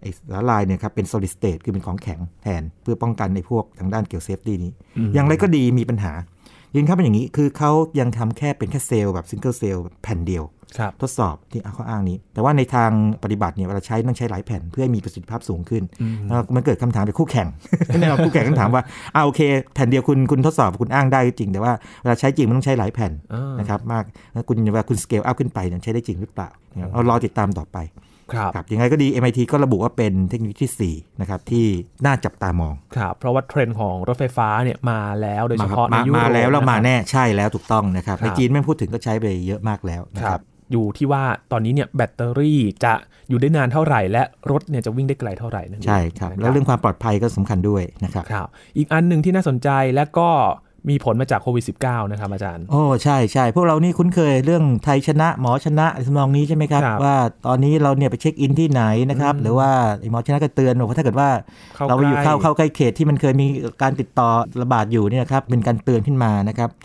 [0.00, 4.72] สารละลายเนี่ยครับเป็น solid state คือเป็นของแข็งแทนเพื่อป้องกันในพวกทางด้านเกี่ยว safety นี้
[5.14, 6.12] อย่างไรก็ดีมีปัญหา
[6.76, 10.44] ยิงเข้าเป็นอย่างนี้คือเขายังทำแค่เป็นแค่เซลล์แบบ single cell แผ่นเดียว
[10.78, 12.90] ครับทดสอบที่เขาอ้างนี้ แต่ว่าในทาง
[13.22, 17.48] ปฏิบัติเนี่ยเวลาใช้ต้องใช้หลายแผ่นเพื่อให้มีประสิทธิภาพสูงขึ้นอืมแล้วมันเกิดคำถามไปคู่แข่ง
[17.88, 18.82] แน่นอนคู่แข่งก็ถามว่า
[19.14, 19.40] อ่าโอเค
[19.74, 27.78] แผ่นเดียวคุณคุณทดสอบคุณอ้างได้จริง แต่ว่าเวลาใช้จริงมันต้องใช้หลายแผ่นอ่านนะครับมากแล้วคุณเวลาคุณ scale up ขึ้นไปเนี่ยใช้ได้จริงหรือเปล่านะครับเอารอติดตามต่อไป
[28.34, 31.66] ครับครับยังไงก็ดี MIT ก็ระบุว่าเป็นเทคโนโลยีที่4นะครับที่
[32.04, 40.42] น่าจับตามองครับเพราะว่าเทรนด์ของรถไฟฟ้าเนี่ยมาแล้วโดยเฉพาะในมายุโรปมาแล้วแล้วมานะครับแน่ใช่แล้วถูกต้องนะครับครับในจีนไม่พูดถึงก็ใช้ไปเยอะมากแล้วนะคครัรับบ
[40.72, 42.94] อยู่ที่ว่าตอนนี้เนี่ยแบตเตอรี่จะ
[43.28, 50.28] อยู่ได้นานเท่าไหร่ และรถเนี่ยจะวิ่งได้ไกลเท่าไหร่นั่นเองใช่ครับนะแล้วเรื่องความปลอดภัยก็สำคัญด้วยนะครับครับ อีกอันหนึ่งที่น่าสนใจและก็
[50.88, 57.16] มีผลมาจากโควิด -19 นะครับอาจารย์ โอ้ใช่ใช่พวกเรานี่คุ้นเคยเรื่องไทยชนะหมอชนะอะไรทำนองนี้ใช่ไหมครับครับ ว่า
[57.46, 59.70] ตอนนี้เราเนี่ยไปเช็คอินที่ไหนนะครับอืมหรือว่า
[60.00, 61.28] ไอ้หมอชนะก็เตือนว่าถ้าเกิดว่า
[61.76, 63.46] เข้าเราไปอยู่ใกล้เข้าเข้าใกล้เขตที่มันเคยมี
[63.82, 64.28] การติดต่อ
[64.62, 66.80] ระบาดอยู่เนี่ยนะครับเป็นการเตือนขึ้นมานะครับเ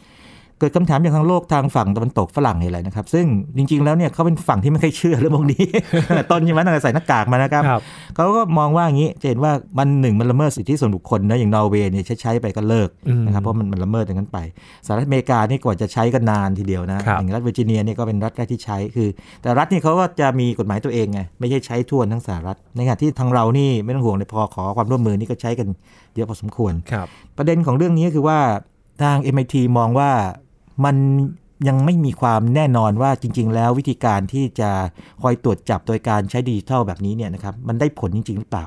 [0.64, 3.26] กิดคำถามอย่างทางโลกทางฝั่งตะวันตกฝรั่งนี่แหละนะครับ ซึ่ง
[3.58, 5.64] จริง ๆ แล้วเนี่ยเขาเป็นฝั่งที่ไม่ค่อยเชื่อเรื่องพวกนี้
[6.08, 7.82] ตั้งแต่ต้นใช่ไหมตั้งแต่ใส่หน้ากากมานะครับครับ
[8.16, 14.40] เขาก็มองว่าอย่างนี้จะเห็นว่ามันหนึ่งมันละเมิดสิทธิส่วนบุคคลนะอย่างนอร์เวย์เนี่ยใช้ใช้ไปก็เลิกอืมนะครับเพราะมันมันละเมิดอย่างนั้นไป
[14.86, 19.08] สหรัฐอเมริกานี่กว่าจะใช้กันนานทีเดียวนะครับอย่างรัฐเวอร์จิเนียนี่ก็เป็นรัฐแรกที่ใช้คือ
[19.42, 25.68] แต่รัฐนี่เขาก็จะมีกฎหมายตัวเองไงไม่ใช่ใช้ทั่วทั้งสหรัฐ ในขณะที่ทางเรานี่ไม่ต้องห่วงเลยพอขอความร่วมมือนี่ก็ใช้กัน
[26.16, 28.40] เยอะพอสมควรครับประเด็นของเรื่องนี้ก็คือว่า
[29.04, 30.12] ทาง MIT มองว่า
[30.86, 30.96] มัน
[31.68, 34.70] ยังไม่มีความแน่นอนว่าจริง ๆ แล้ววิธีการที่จะ
[35.22, 38.66] คอยตรวจจับโดยการใช้ดิจิทัลแบบนี้เนี่ยนะครับมันได้ผลจริง ๆ หรือเปล่า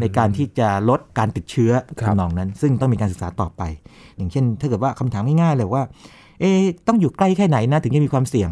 [0.00, 3.62] ในการที่จะลดการติดเชื้อครับทำนองนั้น ซึ่งต้องมีการศึกษาต่อไป
[4.16, 5.84] อย่างเช่น ถ้าเกิดว่าคำถามง่ายๆเลยว่า
[6.40, 8.50] เอ๊ะต้องอยู่ใกล้แค่ไหนนะถึงจะมีความเสี่ยง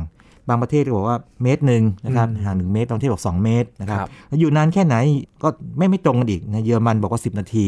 [0.48, 4.96] บางประเทศก็บอกว่าเมตรหนึ่งนะครับอืมห่างหนึ่งเมตรบางประเทศบอก 2 เมตรนะครับครับแล้วอยู่นานแค่ไหน
[5.42, 5.48] ก็
[5.79, 7.66] ไม่ไม่ตรงกันอีกนะเยอรมันบอกว่า 10 นาที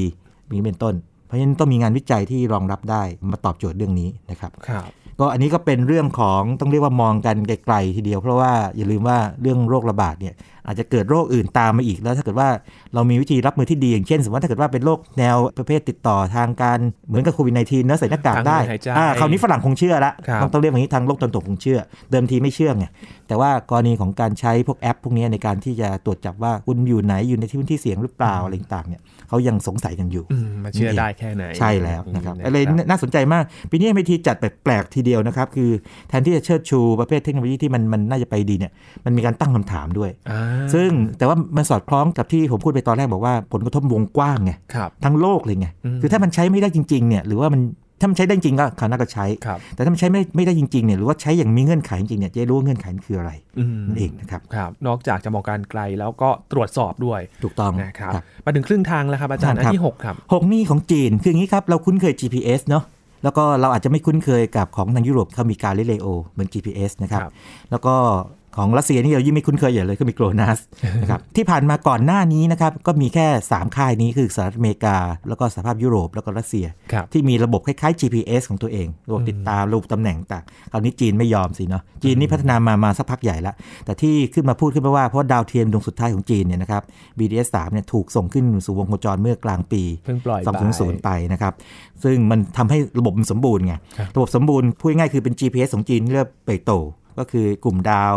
[0.51, 0.95] มีเป็นต้น
[1.27, 10.35] เพราะฉะนั้นต้องมีงานวิจัยที่รองรับได้มาตอบโจทย์เรื่องนี้นะครับครับ ก็อันนี้ก็เป็นเรื่องของต้องเรียกว่ามองกันไกลๆทีเดียว เพราะว่าอย่าลืมว่าเรื่องโรคระบาดเนี่ย
[10.67, 12.49] อาจจะเกิดโรคอื่นตามมาอีก แล้วถ้าเกิดว่า
[12.95, 21.79] เรามีวิธีรับมือที่ดีอย่างเช่น สมมติว่าถ้าเกิดว่าเป็นโรคแนวประเภทติดต่อทางการเหมือนกับโควิด -19 นะใส่หน้ากากได้ทางเดินหายใจอ่าคราวนี้ฝรั่งคงเชื่อละครับต้องต้องเรียกอย่างนี้ทางโลกตะวันตกคงเชื่อ
[22.11, 22.87] เดิมทีไม่เชื่อไง
[23.29, 32.57] แต่ว่ากรณีของการใช้พวกแอป พวกนี้ในการที่จะตรวจจับว่าคุณอยู่ไหนอยู่ในที่พื้นที่เสี่ยงหรือเปล่าอะไรต่างๆเนี่ยเขายังสงสัยกันอยู่อืมมาเชื่อได้แค่ไหนใช่แล้วนะครับอืมอะไร
[32.89, 35.71] น่าสนใจมากปีนี้ MIT จัดแปลกๆทีเดียวนะครับคือ
[36.09, 38.73] แทนที่จะเชิดชูประเภทเทคโนโลยีที่มันมันน่าจะไปดีเนี่ย
[39.05, 40.41] มันมีการตั้งคำถามด้วยอ่า
[40.75, 47.63] ซึ่งแต่ว่ามันสอดคล้องกับที่ผมพูดไปตอนแรกบอกว่าผลกระทบวงกว้างไงครับทั้งโลกเลยไงอืมคือถ้ามันใช้ไม่ได้จริงๆเนี่ยหรือว่ามัน
[48.01, 62.85] ถ้ามันใช้ได้จริงก็คราวหน้าก็ใช้ครับแต่ถ้ามันใช้ไม่ไม่ได้จริงๆเนี่ยหรือว่าใช้อย่างมีเงื่อนไขจริงๆเนี่ยจะได้รู้ว่าเงื่อนไขมันคืออะไรอืมนั่นเองนะครับครับ นอกจากจะมองการไกลแล้วก็ตรวจสอบด้วยถูกต้องนะครับครับมาถึงครึ่งทางแล้วครับอาจารย์คอัรับนที่หกครับหกนี่ของจีนคืออย่างนี้ครับเราคุ้นเคย GPS เนาะ
[63.25, 67.33] แล้วก็เราอาจจะไม่คุ้นเคยกับของทางยุโรปเขามีการเลโอเหมือน GPS นะครับครับ
[67.71, 67.95] แล้วก็
[68.57, 70.59] ของรัสเซียนี่เรายิ่งไม่คุ้นเคยอย่างเลยก็มีโกลนัส
[71.03, 74.97] นะครับที่ผ่านมาก่อนหน้านี้นะครับก็มีแค่ 3 ค่ายนี้คือสหรัฐอเมริกา
[75.29, 86.83] แล้วก็สหภาพยุโรปแล้วก็รัสเซียครับที่มีระบบคล้ายๆ GPS ของตัวเองระบบติดตามระบบตำแหน่งต่างคราวนี้จีนไม่ยอมสิเนาะจีนนี่พัฒนามามาสักพักใหญ่แล้วแต่ที่ขึ้นมาพูดขึ้นมาว่าเพราะดาวเทียมดวงสุดท้ายของจีนเนี่ยนะครับ
[87.19, 91.53] BDS 3เนี่ยถูกส่งขึ้นสู่วงโคจรเมื่อกลางปีเพิ่งปล่อยไป200ไปนะครับ
[92.05, 96.73] ซึ่งมันทำให้ระบบมันสมบูรณ์ไงครับระบบสมบูรณ์พูดง่ายๆคือเป็น GPS ของจีนเรียกเปยโต
[97.19, 98.17] ก็คือกลุ่มดาว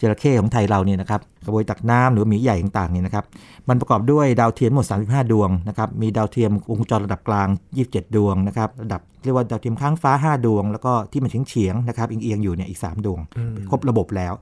[0.00, 3.24] จระเข้ของไทยเราเนี่ยนะครับกระบวยตักน้ำหรือหมีใหญ่ต่างๆเนี่ยนะครับ
[3.68, 7.48] มันประกอบด้วยดาวเทียมทั้งหมด 35 ดวงนะครับ มีดาวเทียมวงจรระดับกลาง
[7.82, 14.34] 27 ดวงนะครับ ระดับเรียกว่าดาวเทียมค้างฟ้า 5 ดวง แล้วก็ที่มันเฉียงๆนะครับเอียงๆอยู่เนี่ยอีก 3 ดวงอืมครบระบบแล้ว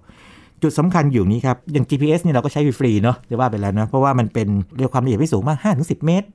[0.62, 6.26] จุดสำคัญอยู่นี้ครับ อย่าง GPS เนี่ยเราก็ใช้ฟรีๆเนาะจะว่าไปแล้วนะ เพราะว่ามันเป็นเรียกความละเอียดไม่สูงมาก5-10 เมตร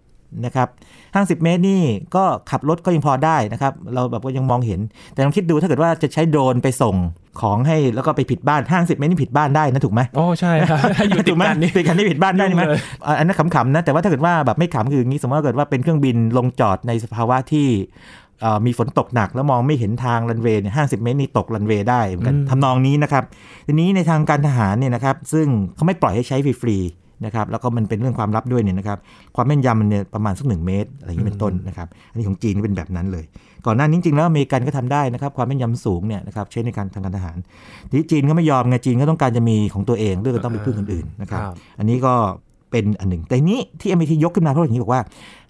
[0.46, 0.68] นะครับ
[1.40, 1.82] 50เมตรนี่
[2.16, 4.80] ก็ขับรถก็ยังพอได้นะครับ เราแบบว่ายังมองเห็น
[5.14, 6.96] แต่ลองคิดดูถ้าเกิดว่าจะใช้โดรนไปส่ง
[7.42, 17.68] ของให้แล้วก็ไปผิดบ้าน50เมตรนี่ผิดบ้านได้นะถูกไหมโอ้ใช่ครับอยู่ติดถูกไหมกันนี่ติดกันนี่ผิดบ้านได้ไหมยุ่งเลยอะอันนั้นขำๆนะแต่ว่าถ้าเกิดว่าแบบไม่ขำคืออย่างนี้สมมติว่าเกิดว่าเป็นเครื่องบินลงจอดในสภาวะที่
[18.42, 23.24] เอ่อมีฝนตกหนักแล้วมองไม่เห็นทางรันเวย์เนี่ยห้เมตรนี่ตกรันเวย์ได้เหมือนกันอืมทำนองนี้นะครับ
[23.68, 28.98] ทีนี้ในทางการทหารเนี่ยนะครับซึ่งเขาไม่ปล่อยให้ใช้ฟรีๆ นะครับแล้วก็มันเป็นเรื่องความลับด้วยเนี่ยนะครับ
[29.36, 33.26] ความแม่นยำมันเนี่ยประมาณสักหนึ่งเมตรอะไรอย่างนี้เป็นต้นนะครับอันนี้ของจีนเป็นแบบนั้นเลย
[33.66, 37.38] ก่อนหน้านี้จริงๆแล้วอเมริกันก็ทำได้นะครับความแม่นยำสูงเนี่ยนะครับใช้ในการทางการทหาร
[37.90, 42.14] ทีนี้จีนก็ไม่ยอมไงจีนก็ต้องการจะมีของตัวเองเรื่องก็ต้องไปพึ่งคนอื่นนะครับครับอันนี้ก็
[42.72, 45.02] เป็นอันหนึ่งแต่นี้ที่ MIT ยกขึ้นมาเพราะอย่างนี้บอกว่า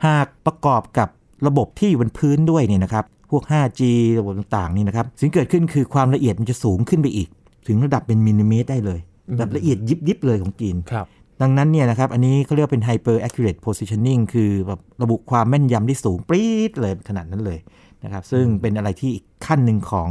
[0.06, 1.10] หากประกอบกับ
[1.47, 3.82] ระบบที่อยู่บนพื้นด้วยเนี่ยนะครับพวก 5G
[4.19, 7.27] ระบบต่างๆนี่นะครับสิ่งเกิดขึ้นคือความละเอียดมันจะสูงขึ้นไปอีก
[7.67, 8.99] ถึงระดับเป็นมิลลิเมตรได้เลย
[9.30, 11.06] อืมแบบละเอียดยิบยิบๆเลยของจีนครับ
[11.41, 17.60] ดังนั้นเนี่ยนะครับ อันนี้เขาเรียกว่าเป็น hyper accurate positioning คือแบบระบุความแม่นยำที่สูงปรี๊ดเลยขนาดนั้นเลย
[18.04, 20.10] นะครับ ซึ่งเป็นอะไรที่อีกขั้นหนึ่งของ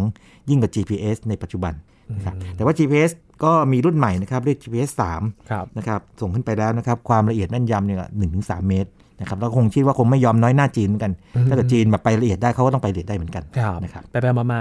[0.48, 1.74] ยิ่งกว่า GPS ในปัจจุบัน
[2.16, 3.10] นะครับแต่ว่า GPS
[3.44, 14.60] ก็มีรุ่นใหม่นะครับเรียก GPS 3ครับนะครับส่งขึ้นไปแล้วนะครับ ความละเอียดแม่นยำเนี่ยหนึ่งถึงสามเมตรนะครับแล้วคงคิดว่าคงไม่ยอมน้อยหน้าจีนเหมือนกันอืมถ้าเกิดจีนแบบไปละเอียดได้เขาก็ต้องไปละเอียดได้เหมือนกันครับนะครับไปไปมามา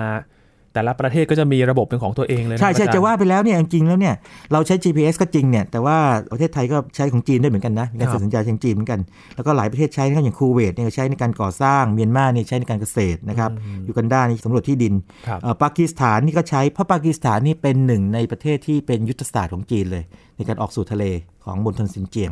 [0.75, 4.15] แต่ละประเทศก็จะมีระบบเป็นของตัวเองเลยนใช่ใช่อรย์จะว่าไปแล้วเนี่ยจริงๆแล้วเนี่ย
[4.51, 5.97] เราใช้ GPS ก็จริงเนี่ยแต่ว่า
[6.33, 8.99] ประเทศไทยก็ใช้ของจีนด้วยเหมือนกันนะมีการครับเซ็นสัญญาทางจีนเหมือนกัน
[9.35, 13.51] แล้วก็หลายประเทศใช้นะครับอย่างคูเวตเนี่ยก็ใช้ในการก่อสร้างเมียนมาเนี่ยใช้ในการเกษตรนะครับ
[13.87, 14.93] ยูกันดานี่สำรวจที่ดิน
[15.27, 20.03] ครับเอ่อปากีสถานนี่ก็ใช้เพราะปากีสถานนี่เป็นหนึ่งในประเทศที่เป็นยุทธศาสตร์ของจีนเลย
[20.37, 21.03] ในการออกสู่ทะเล
[21.45, 22.31] ของมณฑลซินเจียง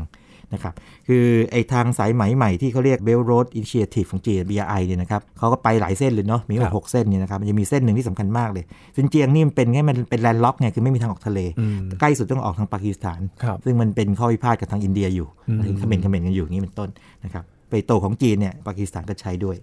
[0.54, 0.74] นะครับ
[1.08, 8.64] คือไอ้ทางสายไหมใหม่ที่เขาเรียก Belt Road Initiative ของจีน BRI เนี่ยนะครับเขาก็ไปหลายเส้นเลยเนาะมีหครักบหกเส้นเนี่ยนะครับมันจะมีเส้นหนึ่งที่สำคัญมากเลย
[8.96, 16.90] ซินเจียงนี่มันเป็นแค่มันเป็น landlock ไงคือไม่มีทางออกทะเลอืมใกล้สุดต้องออกทางปากีสถานครับซึ่งมันเป็นข้อพิพาทกับทางอินเดียอยู่อืมถึงเขม่นเขม่นกันอยู่อย่างนี้เป็นต้น
[17.24, 19.58] นะครับ เป่ยโต่วของจีนเนี่ยปากีสถานก็ใช้ด้วย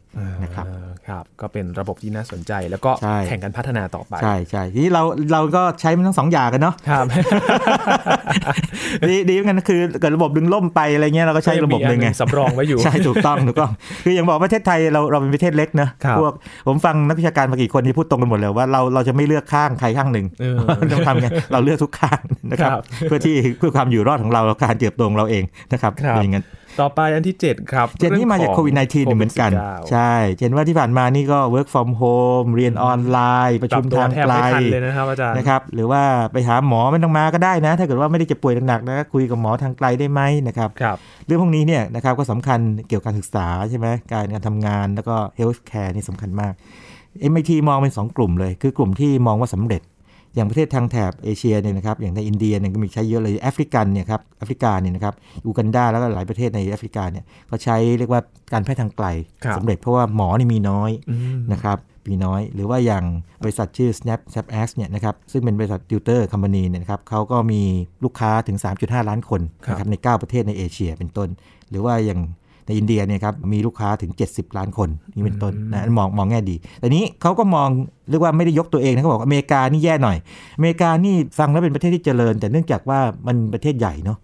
[0.44, 7.04] นะครับเออครับ ก็เป็นระบบที่น่าสนใจแล้วก็ใช่แข่งกันพัฒนาต่อไป ใช่ใช่ทีนี้เราเราก็ใช้มันทั้งสองอย่างกันเนาะครับ
[9.10, 13.70] ดีดีเหมือนกันนะคือเกิดระบบดึงล่มไปอะไรเงี้ยเราก็ใช้ระบบหนึ่งไงสำรองไว้อยู่ ใช่ถูกต้องถูกต้อง
[14.04, 16.32] คืออย่างบอกประเทศไทยเราเราเป็นประเทศเล็กนะครับพวก
[16.66, 20.56] ผมฟังนักวิชาการมากี่คนที่พูดตรงกันหมดเลยว่าเราเราจะไม่เลือกข้างใครข้างหนึ่งเออ
[20.92, 22.20] ต้องทำไงเราเลือกทุกข้าง
[22.50, 26.44] นะครับครับ เพื่อที่เพื่อความอยู่รอดของเราและการเติบโตของเราเองนะครับครับเป็นอย่างนั้น
[26.80, 45.60] ต่อไปอันที่ 7 ครับ เจนนี่มาจากโควิด -19 เหมือนกัน19ใช่ เจนว่าที่ผ่านมานี่ก็ work from home เรียนออนไลน์ ประปรัชุบมตัวทางแทบไกลไม่ทันเลยนะครับอาจารย์นะครับ หรือว่าไปหาหมอไม่ต้องมาก็ได้นะ ถ้าเกิดว่าไม่ได้เจ็บป่วยหนักๆนะคุยกับหมอทางไกลได้ไหมนะครับครับเรื่องพวกนี้เนี่ยนะครับก็สำคัญเกี่ยวกับการศึกษาใช่ไหมการการทำงานแล้วก็ health
[45.70, 46.52] care นี่สำคัญมาก
[47.30, 49.82] MIT มองเป็น 2 กลุ่มเลย คือกลุ่มที่มองว่าสำเร็จ
[50.34, 55.14] อย่างประเทศทางแถบเอเชียเนี่ยนะครับอย่างในอินเดียเนี่ยก็มีใช้เยอะเลยแอฟริกันเนี่ยครับแอฟริกาเนี่ยนะครับ
[55.44, 58.20] อูกันดาแล้วก็หลายประเทศในแอฟริกาเนี่ยก็ใช้เรียกว่า
[58.52, 59.06] การแพทย์ทางไกล
[59.44, 63.04] ครับสำเร็จเพราะว่าหมอนี่มีน้อยอืมนะครับมีน้อย หรือว่าอย่าง
[63.42, 67.62] บริษัทชื่อ Snap Snapask เนี่ยนะครับซึ่งเป็นบริษัท tutor company เนี่ยนะครับเขาก็มี
[68.04, 71.28] ลูกค้าถึง 3.5 ล้านคนครับนะครับใน 9 ประเทศในเอเชียเป็นต้น
[71.70, 72.20] หรือว่าอย่าง
[72.66, 77.68] ในอินเดียเนี่ยครับมีลูกค้าถึง 70 ล้านคนนี่เป็นต้นนะมองมองแง่ดี แต่นี้เขาก็มอง
[78.10, 80.16] เรียกว่าไม่ได้ยกตัวเองนะเขาบอกว่าอเมริกานี่แย่หน่อย
[80.56, 84.18] อเมริกานี่ฟังแล้วเป็นประเทศที่เจริญ แต่เนื่องจากว่ามันประเทศใหญ่เนาะ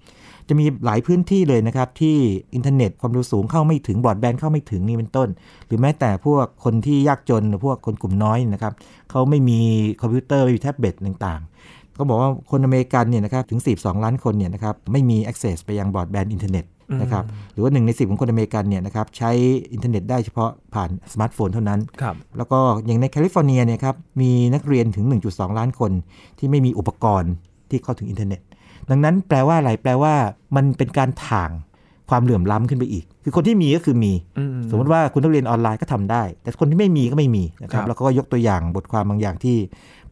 [0.49, 2.16] จะมีหลายพื้นที่เลยนะครับ ที่
[2.55, 5.29] อินเทอร์เน็ตความเร็วสูงเข้าไม่ถึงบรอดแบนด์เข้าไม่ถึงนี่เป็นต้น
[5.66, 8.72] หรือแม้แต่พวกคนที่ยากจนหรือพวกคนกลุ่มน้อยนะครับ
[9.11, 9.59] เขาไม่มี
[10.01, 16.64] คอมพิวเตอร์ไม่มีแท็บเล็ตต่างๆเขาบอกว่าคนอเมริกันเนี่ยนะครับถึง 42 ล้านคนเนี่ยนะครับไม่มี access ไปยังบรอดแบนด์อินเทอร์เน็ต
[17.01, 19.31] นะครับหรือว่าหนึ่งในสิบของคนอเมริกันเนี่ยนะครับใช้
[19.72, 25.92] อินเทอร์เน็ตได้เฉพาะผ่านสมาร์ทโฟนเท่านั้นครับแล้วก็อย่างในแคลิฟอร์เนียเนี่ยครับมีนักเรียนถึง 1.2 ล้านคน
[26.38, 27.33] ที่ไม่มีอุปกรณ์
[27.70, 28.40] ที่เข้าถึงอินเทอร์เน็ต
[28.90, 30.14] ดังนั้นแปลว่าอะไรแปลว่า
[30.57, 31.51] มันเป็นการถ่าง
[32.11, 39.57] ความเหลื่อมล้ำขึ้นไปอีก คือคนที่มีก็คือมีอืสมมติว่าคุณต้องเรียนออนไลน์ก็ทำได้ แต่คนที่ไม่มีก็ไม่มีนะครัครับแล้วก็ยกตัวอย่างบทความบางอย่างที่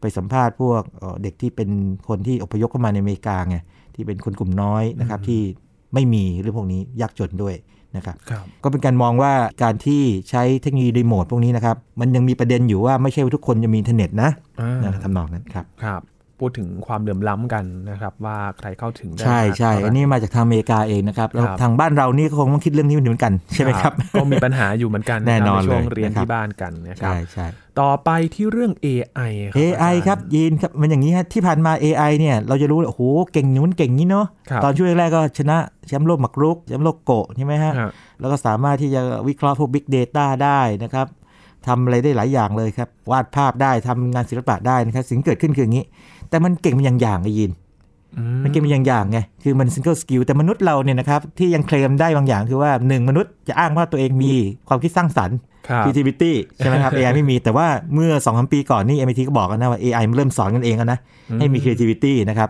[0.01, 1.69] ไปสัมภาษณ์พวกเอ่อเด็กที่เป็น
[2.07, 3.57] คนที่อพยพเข้ามาในอเมริกาไง
[3.95, 5.41] ที่เป็นคนกลุ่มน้อยนะครับที่
[5.93, 7.55] ไม่มีเรื่องพวกนี้ยากจนด้วย
[7.95, 14.29] นะครับครับก็เป็นการมองว่าการที่ใช้เทคโนโลยีรีโมทพวกนี้นะครับ มันยังมีประเด็นอยู่ว่าไม่ใช่ว่าทุกคนจะมีอินเทอร์เน็ตนะ
[14.61, 16.01] อ่านะทำนองนั้นครับครับ
[16.39, 27.45] พูดถึงความเหลื่อมล้ำกันนะครับ ว่าใครเข้าถึงได้ ใช่มากใช่เท่าไหร่อันนี้มาจากทางอเมริกาเองนะครับ แล้วครับทางบ้านเรานี่ก็คงต้องคิดเรื่องนี้เหมือนกันใช่ไหมครับ ก็มีปัญหาอยู่เหมือนกันแน่นอนใช่วงเลยเรียนนะครับที่บ้านกันนะครับใช่ใช่
[27.79, 33.01] ต่อไปที่เรื่อง AI ครับ AI าจาย์ครับยีนครับมันอย่างนี้ฮะที่ผ่านมา AI เนี่ยเราจะรู้เลยโอ้โห
[33.33, 41.07] เก่งนู้นเก่งนี้เนาะครับตอนช่วงแรกๆก็ชนะแชมป์โลกหมากรุกแชมป์โลกโกะใช่ไหมฮะครับแล้วก็สามารถที่จะวิเคราะห์พวก Big Data ได้นะครับ
[41.67, 45.85] ทำอะไรได้หลายอย่างเลยครับวาดภาพได้ทำงานศิลปะได้นะครับสิ่งที่เกิดขึ้นคืออย่างนี้
[46.29, 47.51] แต่มันเก่งมันอย่างอย่างไอ้ยิน
[48.43, 54.31] มันเกมอย่างอย่างไงคือมัน single skill แต่มนุษย์เราเนี่ยนะครับที่ยังเคลมได้บางอย่างคือว่าหนึ่งมนุษย์จะอ้างว่าตัวเองมี
[54.67, 55.37] ความคิดสร้างสรรค์
[55.69, 60.99] ครับ creativity ใช่ไหมครับ AI ไม่มีแต่ว่าเมื่อ2อสปีก่อนนี่ MIT ก็บอกกันนะว่า AI มันเริ่มสอนกันเองแล้วนะ
[61.39, 62.49] ให้มี creativity นะครับ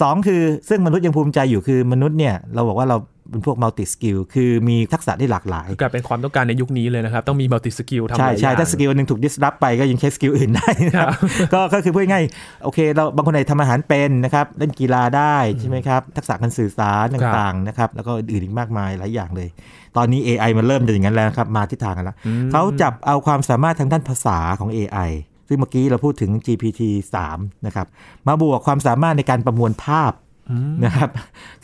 [0.00, 2.96] สองคือซึ่งมนุษย์ยังภูมิใจอยู่คือมนุษย์เนี่ยเราบอกว่าเรา
[3.30, 11.10] เป็นพวก multi skill คือมีทักษะได้หลากหลายกลายเป็นความต้องการในยุคนี้เลยนะครับ ต้องมี multi skill ทำหลายอย่างใช่ใช่ถ้า skill หนึ่งถูก disrupt ไปก็ยังใช้ skill อื่นได้นะครับ
[11.54, 19.48] ก็ก็คือพูดง่ายๆโอเค เราบางคนไหนทำอาหารเป็นนะครับ เล่นกีฬาได้ใช่ไหมครับ ทักษะการสื่อสารต่างๆนะครับแล้วก็อื่นๆอีกมากมายหลายอย่างเลย
[19.96, 22.16] ตอนนี้ AI มันเริ่มจะอย่างนั้นแล้วนะครับมาทิศทางกันแล้ว
[22.52, 25.10] เขาจับเอาความสามารถทางด้านภาษาของ AI
[25.48, 26.82] ซึ่งเมื่อกี้เราพูดถึง GPT
[27.28, 27.86] 3 นะครับ
[28.26, 30.12] มาบวกความสามารถในการประมวลภาพ
[30.84, 31.08] นะครับ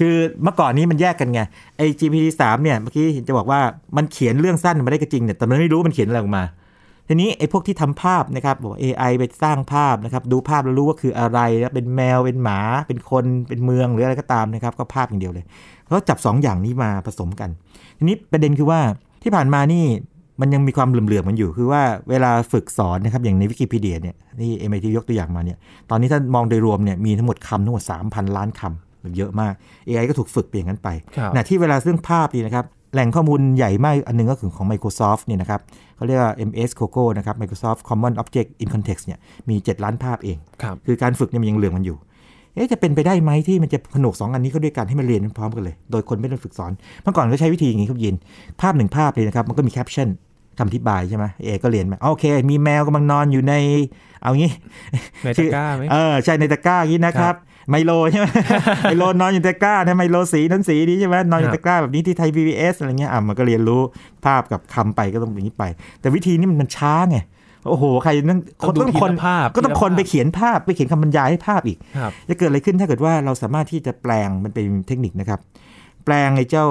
[0.00, 1.40] คือเมื่อก่อนนี้มันแยกกันไง
[1.76, 3.60] ไอ้ GPT 3เนี่ยเมื่อกี้จะบอกว่า
[3.96, 6.44] มันเขียนเรื่องสั้นมาได้ก็จริงเนี่ยแต่มันไม่รู้มันเขียนอะไรออกมา
[7.08, 15.44] ทีนี้ไอ้พวกที่ทำภาพนะครับบอก AI ไปสร้างภาพนะครับดูภาพแล้วรู้ว่าคืออะไรแล้วเป็นแมวเป็นหมาเป็นคนเป็นเมืองหรืออะไรก็ตามนะครับก็ภาพอย่างเดียวเลย
[15.84, 17.50] เขาจับ2อย่างนี้มาผสมกัน
[17.98, 18.80] ทีนี้ประเด็นคือว่า
[19.22, 19.84] ที่ผ่านมานี่
[20.40, 25.58] มันยังมีความเหลื่อมๆมันอยู่ คือว่าเวลาฝึกสอนนะครับอย่างในวิกิพีเดียเนี่ยนี่ MIT ยกตัวอย่างมาเนี่ย
[25.90, 29.52] ตอนนี้ถ้ามองโดยรวมเนี่ยมีทั้งหมดคำทั้งหมด 3,000 ล้านคำเยอะมาก
[29.88, 35.60] AI ก็ถูกฝึกเปลี่ยนกันไปครับนะที่เวลาเรื่องภาพนี่นะครับแหล่งข้อมูลใหญ่มากอันหนึงก็คือของ Microsoft เนี่ยนะครับ
[35.96, 39.18] เขาเรียกว่า MS COCO นะครับ Microsoft Common Object in Context เนี่ย
[39.48, 41.96] มี 7 ล้านภาพเองครับคือการฝึกเนี่ยมันยังเหลืองมันอยู่
[42.54, 46.72] เอ๊ะจะเป็นไปได้ไหมที่มันจะผนวกสองอันนี้เข้าด้วยกันให้มันเรียนพร้อมกันเลย โดยคนไม่ต้องฝึกสอน
[47.02, 48.14] เมื่อก่อนก็ใช้วิธีอย่างนี้ครับยิน
[48.60, 50.08] ภาพหนึ่งภาพเลยนะครับ มันก็มีแคปชั่น
[50.58, 53.54] คำอธิบายใช่ไหมเอก็เรียนมาโอเค มีแมวกำลังนอนอยู่ใน
[54.22, 54.52] เอางี้
[55.24, 57.34] ในตะกร้าไหมเออใช่ในตะกร้าอย่างนี้นะครับ
[57.70, 58.26] ไมโลใช่ไหม
[58.82, 63.80] ไมโลนอนอยู่ในตะกร้านะไมโลสีนั้นสีนี้ใช่ไหมนอนอยู่ในตะกร้าแบบนี้ที่ไทย PBS อะไรเงี้ยอะมันก็เรียนรู้
[64.24, 65.64] ภาพกับคำไปก็ต้องอย่างนี้ไป
[66.00, 67.18] แต่วิธีนี้มันช้าไง
[67.68, 75.40] โอ้โห ใครนั่งต้องดูต้องทีคนละภาพ ก็ต้องทีละคนไปภาพเขียนภาพไปเขียนคำบรรยายให้ภาพอีกครับจะเกิดอะไรขึ้นถ้าเกิดว่าเราสามารถที่จะแปลงมันเป็นเทคนิคนะครับ
[76.06, 76.66] แปลงไอ้เจ้า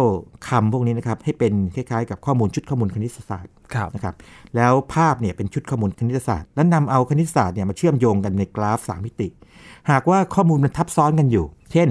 [0.47, 4.15] คำพวกนี้นะครับให้เป็นคล้ายๆ กับข้อมูลชุดข้อมูลคณิตศาสตร์ครับนะครับ
[4.55, 9.27] แล้วภาพเนี่ยเป็นชุดข้อมูลคณิตศาสตร์ แล้วนำเอาคณิตศาสตร์เนี่ยมาเชื่อมโยงกันในกราฟ 3 มิติ
[9.91, 11.89] หากว่าข้อมูลมันทับซ้อนกันอยู่ เช่น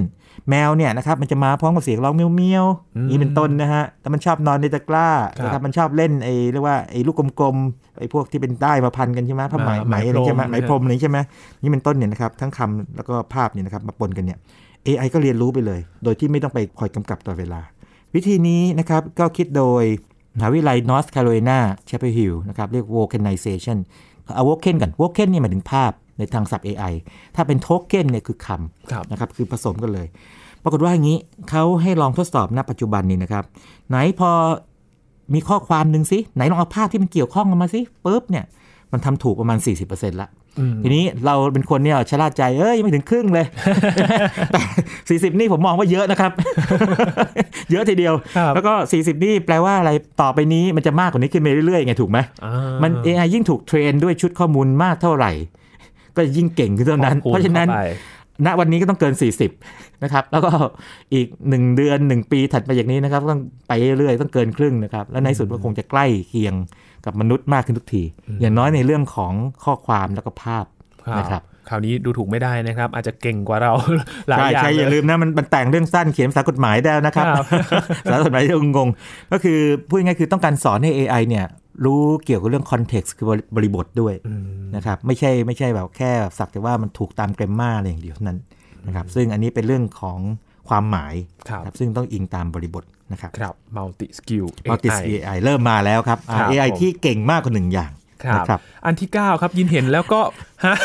[0.49, 11.19] แมวเนี่ยนะครับมันจะมาพร้อมกับเสียงร้องเมียวเมียวๆอืมนี่เป็นต้นนะฮะแต่มันชอบนอนในตะกร้าครับนะครับมันชอบเล่นไอ้เรียกว่าไอ้ลูกกลมๆไอ้พวกที่เป็นได้ายมาพันกันใช่ไหมผ้าไหมอ่าไหมอะไรใช่ไหมไหไหมมพพรรมมอะไรใช่ไหม
[11.61, 14.37] นี่เป็นต้นเนี่ยนะครับทั้งคำแล้วก็ภาพเนี่ยนะครับมาปนกันเนี่ย
[14.87, 17.61] AI ก็เรียนรู้ไปเลย โดยที่ไม่ต้องไปคอยกำกับตลอดเวลา
[18.15, 19.83] วิธีนี้นะครับก็คิดโดย
[20.35, 21.57] มหาวิทยาลัย North Carolina
[21.89, 23.77] Chapel Hill นะครับเรียก Wokenization
[24.35, 26.93] เอา Woken กัน Woken นี่หมายถึงภาพในทางศัพท์ AI
[27.35, 30.07] ถ้าเป็น Token เนี่ยคือคครับำนะครับคือผสมกันเลย
[30.63, 31.17] ปรากฏว่าอย่างนี้
[31.49, 33.43] เขาให้ลองทดสอบณปัจจุบันนี้นะครับ
[33.89, 34.31] ไหนพอ
[35.33, 38.45] มีข้อความหนึ่งสิไหนลองเอาภาพที่มันเกี่ยวข้องกันมาสิปุ๊บเนี่ย
[38.95, 39.57] มันทำถูกประมาณ
[39.89, 40.29] 40%ละ
[40.59, 43.45] อืมทีนี้เราเป็นคนเนี่ยชะล่าใจเอ้ยยังไม่ถึงครึ่งเลย
[44.51, 46.31] แต่ 40 นี่ผมมองว่าเยอะนะครับ
[47.71, 52.53] เยอะทีเดียวครับแล้วก็ 40 นี่แปลว่าอะไรต่อไปนี้มันจะมากกว่านี้ขึ้นไปเรื่อยๆไงถูกไหมอ่า
[52.83, 55.31] มัน AI ยิ่งถูกเทรนด้วยชุดข้อมูลมากเท่าไหร่
[56.17, 57.81] ก็ยิ่งเก่งขึ้นเท่านั้นขอบคุณเพราะฉะนั้นข้ไป
[58.45, 59.13] ณวันนี้ก็ต้องเกิน
[59.57, 60.51] 40 นะครับ แล้วก็
[61.13, 66.53] อีก 1 เดือน 1 ปีถัดไปอย่างนี้นะครับ ต้องไปเรื่อยๆต้องเกินครึ่งนะครับ แล้วในที่สุดก็คงจะใกล้เคียง
[67.05, 68.03] กับมนุษย์มากขึ้นทุกที
[68.41, 70.65] อย่างน้อยในเรื่องของข้อความแล้วก็ภาพ
[71.19, 73.71] นะครับคราวนี้ดูถูกไม่ได้นะครับ อาจจะเก่งกว่าเรา
[74.29, 77.45] หลายใช่อย่างใช่อย่าลืมนะมันมันแต่งเรื่องสั้นเขียนภาษากฎหมายได้นะครับครับ
[78.03, 81.45] ภาษากฎหมายที่งงๆก็คือพูดง่ายๆคือต้องการสอนให้ AI เนี่ย
[81.85, 84.43] รู้เกี่ยวกับเรื่อง context คือบริบทด้วยอืม
[84.75, 88.39] นะครับไม่ใช่ไม่ใช่แบบแค่สักแต่ว่ามันถูกตามเกรมมาอะไรอย่างเดียวเท่านั้น
[88.87, 90.19] นะครับซึ่งอันนี้เป็นเรื่องของ
[90.69, 91.13] ความหมาย
[91.49, 97.91] ครับนะซึ่งต้องอิงตามบริบท นะครับครับ multi skill มัลติ AI AI เริ่มมาแล้วครับอ่าครับ AI ผมที่เก่งมากกว่าหนึ่งอย่าง
[98.23, 100.21] ครับนะครับอันที่ 9 ครับยินเห็นแล้วก็
[100.65, 100.75] ฮะ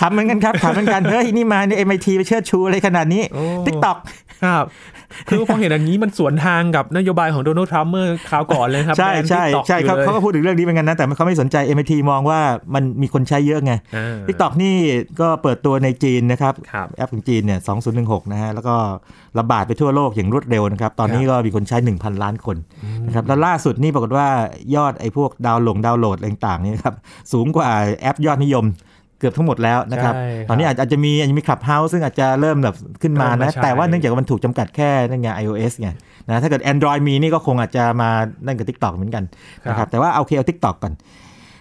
[0.00, 3.96] ถามเหมือนกันครับถามเหมือนกันเฮ้ยนี่มาใน MIT ไปเชิดชูอะไรขนาดนี้โอ้ TikTok
[4.44, 4.64] ครับ
[5.28, 12.40] คือพอเห็นอันนี้มันสวนทางกับนโยบายของโดนัลด์ทรัมป์เมื่อคราวก่อนเลยครับ ใช่แบนใช่ TikTok ใช่อยู่เขาลยเขาก็พูดถึงเรื่องนี้เหมือนกันนะ แต่เขาไม่สนใจ MIT มองว่า
[12.74, 14.74] มันมีคนใช้เยอะไงอ่า TikTok นี่
[15.20, 17.60] ก็เปิดตัวในจีนนะครับครับ แอปของจีนเนี่ย
[17.96, 18.74] 2016 นะฮะ แล้วก็
[19.38, 22.56] ระบาดไปทั่วโลกอย่างรวดเร็วนะครับ ตอนนี้ก็มีคนใช้ 1,000 ล้านคน
[23.06, 24.26] นะครับแล้วล่าสุดนี่ปรากฏว่า
[24.76, 26.94] ยอดไอ้พวกดาวน์โหลงดาวน์โหลดอะไรต่างๆนี่ครับ
[27.32, 28.64] สูงกว่าแอปยอดนิยม
[29.18, 35.88] เกือบทั้งหมดแล้วนะครับใช่ครับตอนนี้อาจอาจจะมีอาจจะมีคลับเฮาส์ซึ่งอาจจะเริ่มแบบขึ้นมาเริ่มนะมาใช้แต่ว่าเนื่องจากว่ามันถูกจำกัดแค่นั่นไง iOS ไง
[36.28, 38.10] นะถ้าเกิด Android มีนี่ก็คงอาจจะมา
[38.46, 39.24] นั่นกับ TikTok เหมือนกัน
[39.68, 40.92] นะครับแต่ว่าเอาโอเคเอา TikTok ก่อน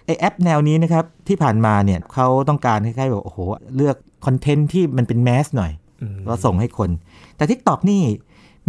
[0.05, 3.39] ไอแอปแนวนี้นะครับ ที่ผ่านมาเนี่ยเขาต้องการคล้ายๆแบบโอ้โห
[3.75, 6.89] เลือกคอนเทนต์ที่มันเป็นแมสหน่อยอืมแล้วส่งให้คน
[7.37, 8.01] แต่ TikTok นี่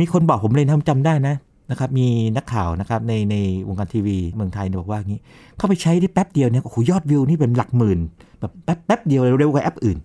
[0.00, 1.34] มีคนบอกผมเลยนะผมจำได้นะ
[1.70, 2.06] นะครับมี
[2.36, 3.36] นักข่าวนะครับในใน
[3.68, 5.20] วงการทีวีเมืองไทยเนี่ยบอกว่าอย่างนี้
[5.56, 7.98] เข้าไปใช้ได้แป๊บเดียวเนี่ยโอ้โหยอดวิวนี่เป็นหลักหมื่น
[8.40, 9.98] แบบแป๊บแป๊บเดียวเร็วกว่าแอปอื่น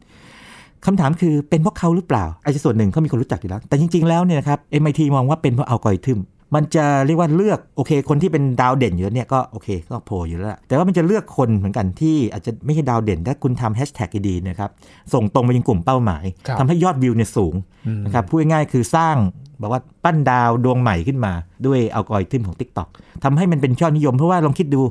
[0.86, 6.20] คำถามคือเป็นเพราะเขาหรือเปล่าอาจจะส่วนหนึ่งเขามีคนรู้จักอยู่แล้ว แต่จริง ๆ แล้วเนี่ยนะครับ MIT มองว่าเป็นเพราะอัลกอริทึม
[6.56, 14.70] มันจะเรียกว่าเลือกโอเค คนที่เป็นดาวเด่นอยู่เนี่ยก็โอเคก็โผล่อยู่แล้วล่ะแต่ว่ามันจะเลือกคนเหมือนกันที่อาจจะไม่ใช่ดาวเด่นถ้าคุณทำแฮชแท็กดีๆนะครับ
[15.14, 17.54] ส่งตรงไปยังกลุ่มเป้าหมายครับทำให้ยอดวิวเนี่ยสูง
[17.88, 19.16] อืมนะครับพูดง่ายๆคือสร้าง
[19.60, 21.34] แบบว่าปั้นดาวดวงใหม่ขึ้นมา
[21.66, 22.90] ด้วยอัลกอริทึมของ TikTok
[23.24, 24.82] ทำให้มันเป็นยอดนิยมเพราะว่าลองคิดดู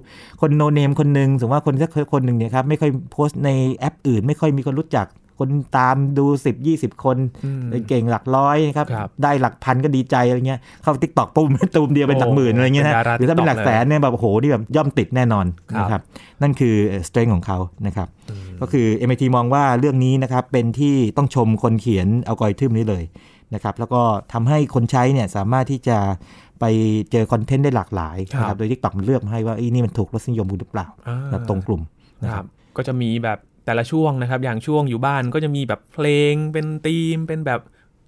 [0.41, 5.07] คนโนเนมคนหนึ่งสมมติว่าคนสักคนหนึ่งเนี่ยครับไม่ค่อยโพสต์ในแอปอื่น ไม่ค่อยมีคนรู้จัก
[5.39, 16.03] คนตามดู10 20คนอืมเก่งหลักร้อยนะครับครับ ได้หลักพันก็ดีใจอะไรเงี้ย เข้า TikTok ปุ่มตูมเดียวเป็นหลักหมื่นอะไรเงี้ยเป็นนะดาราหรือถ้าเป็นหลัก TikTok แสนเนี่ยแบบโอ้โหนี่แบบย่อมติดแน่นอนครับนะครับ
[16.43, 16.75] นั่นคือ
[17.09, 18.09] สเตรนของเขานะครับ
[18.61, 23.05] ก็คือ MIT มองว่าเรื่องนี้นะครับเป็นที่ต้องชมคนเขียนอัลกอริทึมนี้เลย
[23.55, 25.99] นะครับแล้วก็ทำให้คนใช้เนี่ยสามารถที่จะ
[26.61, 26.65] ไป
[27.13, 31.83] เจอคอนเทนต์ได้หลากหลายนะคครัรับบโดยที่ตอกมันเลือกมาให้ว่าอีนี่มันถูกรสนิยมคุณหรือเปล่าอ่าแบบตรงกลุ่ม
[32.23, 37.61] นะคครัรับบก็จะมีแบบ แต่ละช่วงนะครับ อย่างช่วงอยู่บ้านก็จะมีแบบเพลงเป็นธีม เป็นแบบ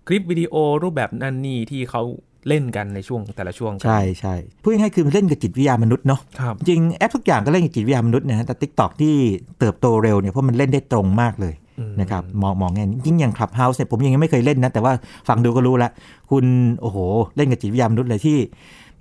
[0.07, 2.03] คลิปวิดีโอรูปแบบนั่นนี่ที่เขา
[2.49, 9.15] เล่นกันในช่วงแต่ละช่วงกันใช่ใช่พูดง่ายๆคือมันเล่นกับจิตวิทยามนุษย์เนาะครับจริงแอปทุกอย่างก็เล่นกับจิตวิทยามนุษย์นะฮะแต่ TikTok ที่
[9.59, 14.93] เติบโตเร็วเนี่ยเพราะมันเล่นได้ตรงมากเลยอืมนะครับมองมองแง่นี้ยิ่งอย่าง Clubhouse เนี่ยผมยังไม่เคยเล่นนะ แต่ว่า
[15.29, 15.91] ฟังดูก็รู้แล้ว
[16.31, 16.45] คุณ
[16.81, 16.99] โอ้โห
[17.37, 18.39] เล่นกับจิตวิทยามนุษย์เลยที่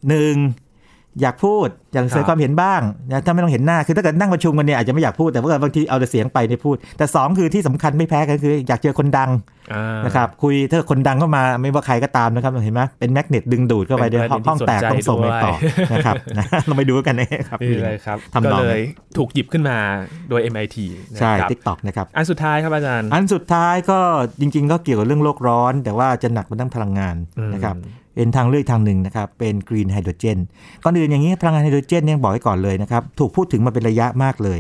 [0.10, 0.36] หนึ่ง
[1.22, 9.30] อยากพูดอยากแสดงความเห็นบ้างนะถ้าไม่ต้องเห็นหน้าคือถ้าเกิดนั่งประชุมกันเนี่ยอาจจะไม่อยากพูดแต่ว่าบางทีเอาแต่เสียงไปเนี่ยพูด แต่สองคือที่สำคัญไม่แพ้กันคือ อยากเจอคนดัง
[9.74, 18.80] อ่านะครับคุยถ้าคนดังเข้ามาไม่ว่าใครก็ตามนะครับเห็นไหมเป็นแมกเนตดึงดูดเข้าไปเป็นเดี๋ยวประเด็นที่ห้องแตกสนใจต้องส่งไปต่อด้วยนะครับนะเราไปดูกันนะครับนี่เลยครับทำนก็องเลย
[19.18, 19.78] ถูกหยิบขึ้นมา
[20.30, 20.78] โดย MIT
[21.14, 24.00] นะใช่ครับ TikTok นะครับอันสุดท้ายครับอาจารย์ อันสุดท้ายก็
[24.40, 27.76] จริง ๆ ก็เกี่ยวกับเรื่องโลกร้อน แต่ว่าจะหนักไปทั้งพลังงานอืมนะครับ
[28.16, 30.38] เป็นทางเลือกทางหนึ่งนะครับ เป็นกรีนไฮโดรเจน
[30.84, 34.60] ก่อนอื่นอย่างนี้พลังงานไฮโดรเจนเนี่ยบอกไว้ก่อนเลยนะครับ ถูกพูดถึงมาเป็นระยะมากเลย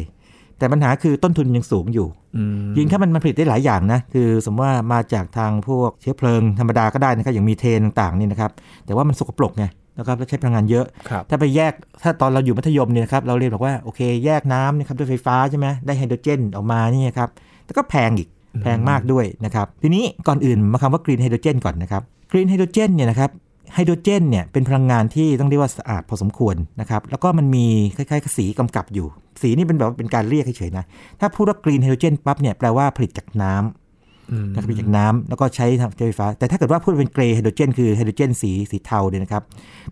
[0.59, 8.51] แต่ปัญหาคือต้นทุนยังสูงอยู่อืมยิงถ้ามันมันผลิตได้หลายอย่างนะ คือสมมติว่ามาจากทางพวกเชื้อเพลิงธรรมดาก็ได้นะครับ อย่างมีเทนต่างๆนี่นะครับ
[8.85, 9.65] แต่ว่ามันสกปรกไง
[9.97, 17.29] นะครับแล้วใช้พลังงานเยอะครับถ้าไปแยก ถ้าตอนเราอยู่มัธยมเนี่ยนะครับ เราเรียนบอกว่าโอเค แยกน้ำนะครับด้วยไฟฟ้าใช่ไหมได้ไฮโดรเจนออกมานี่ครับ
[17.65, 18.29] แต่ก็แพงอีก
[18.61, 23.29] แพงมากด้วยนะครับ ทีนี้ก่อนอื่นมาคำว่า green ไฮโดรเจนก่อนนะครับ green ไฮโดรเจนเนี่ยนะครับ
[23.75, 29.07] ไฮโดรเจนเนี่ยเป็นพลังงานที่ต้องเรียกว่าสะอาดพอสมควรนะครับแล้วก็มันมีคล้ายๆกับสีกำกับอยู่
[29.41, 30.85] สีนี่เป็นแบบว่าเป็นการเรียกเฉยๆนะ
[31.19, 39.43] ถ้าพูดว่า green ไฮโดรเจนปั๊บเนี่ยแปลว่าผลิตจากน้ำอืมนะครับผลิตจากน้ำแล้วก็ใช้ทำไฟฟ้า แต่ถ้าเกิดว่าพูดเป็น grey ไฮโดรเจนคือไฮโดรเจนสีสีเทาเนี่ยนะครับ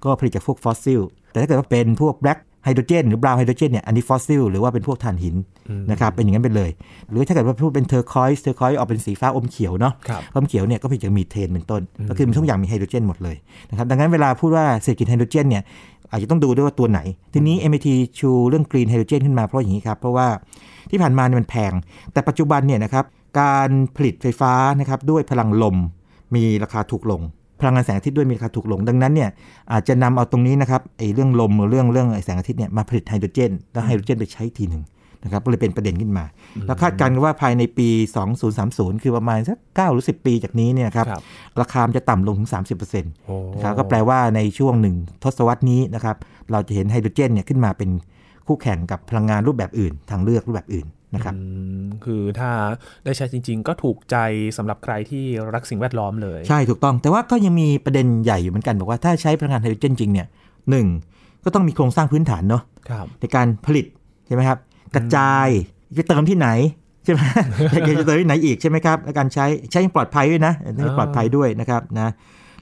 [0.04, 5.36] ก็ผลิตจากพวกฟอสซิลแต่ถ้าเกิดว่าเป็นพวก black ไฮโดรเจน หรือ brown ไฮโดรเจนเนี่ยอันนี้ฟอสซิลหรือว่าเป็นพวกถ่านหิน
[5.92, 6.70] นะครับเป็นอย่างนั้นไปเลย
[7.10, 13.36] หรือถ้าเกิดว่าพูดเป็น turquoise turquoise ออกเป็นสีฟ้าอมเขียวเนาะครับอมเขียวเนี่ยก็ผลิตจากมีเทนเป็นต้น ก็คือมันทุกอย่างมีไฮโดรเจนหมดเลย
[13.70, 15.64] นะครับดังนั้นเวลาพูดว่าเศรษฐกิจไฮโดรเจนเนี่ย
[16.12, 17.00] อาจจะต้องดูด้วยว่าตัวไหน
[17.34, 17.88] ทีนี้ MIT
[18.20, 20.28] ชูเรื่อง green ไฮโดรเจนขึ้นมาเพราะอย่างนี้ครับเพราะว่า
[20.92, 21.74] ที่ผ่านมาเนี่ยมันแพง
[22.14, 23.06] แต่ปัจจุบันเนี่ยนะครับ
[23.42, 25.76] การผลิตไฟฟ้านะครับด้วยพลังลม
[26.36, 27.22] มีราคาถูกลง
[27.64, 29.30] พลังงานแสงอาทิตย์ด้วยมีราคาถูกลงดังนั้นเนี่ย
[29.72, 34.84] อาจจะนำเอาตรงนี้นะครับไอ้เรื่องลมหรือเรื่องเรื่องไอ้แสงอาทิตย์เนี่ยมาผลิตไฮโดรเจน แล้วไฮโดรเจนไปใช้ทีหนึ่ง
[35.24, 36.26] นะครับก็เลยเป็นประเด็นขึ้นมา
[36.66, 37.88] แล้วคาดการณ์กันว่าภายในปี
[38.46, 41.22] 2030 คือประมาณสัก 9 หรือ 10 ปีจากนี้เนี่ยครับครับ
[41.62, 46.16] ราคามันจะต่ำลงถึง 30%โอ้นะครับก็แปลว่าในช่วงหนึ่งทศวรรษนี้นะครับ
[46.52, 47.90] เราจะเห็นไฮโดรเจนเนี่ยขึ้นมาเป็น
[48.48, 51.40] คู่แข่งกับพลังงานรูปแบบอื่น ทางเลือกรูปแบบอื่น นะครับอื
[51.82, 52.50] มคือถ้า
[53.06, 54.18] ได้ใช้จริง ๆ ก็ถูกใจ
[54.58, 55.24] สำหรับใครที่
[55.54, 60.28] รักสิ่งแวดล้อมเลย ใช่ถูกต้อง แต่ว่าก็ยังมีประเด็นใหญ่อยู่เหมือนกัน บอกว่าถ้าใช้พลังงานไฮโดรเจนจริงเนี่ย
[60.70, 60.88] หนึ่ง
[61.44, 63.86] ก็ต้องมีโครงสร้างพื้นฐานเนาะครับในการผลิต
[64.26, 64.58] ใช่ไหมครับ
[64.96, 65.48] กระจาย
[65.98, 66.50] จะเติมที่ไหน
[67.06, 67.22] ใช่ไหม
[68.00, 72.12] จะเติมที่ไหนอีกใช่ไหมครับและการใช้ใช้อย่างปลอดภัยด้วยนะให้ปลอดภัยด้วยนะครับนะ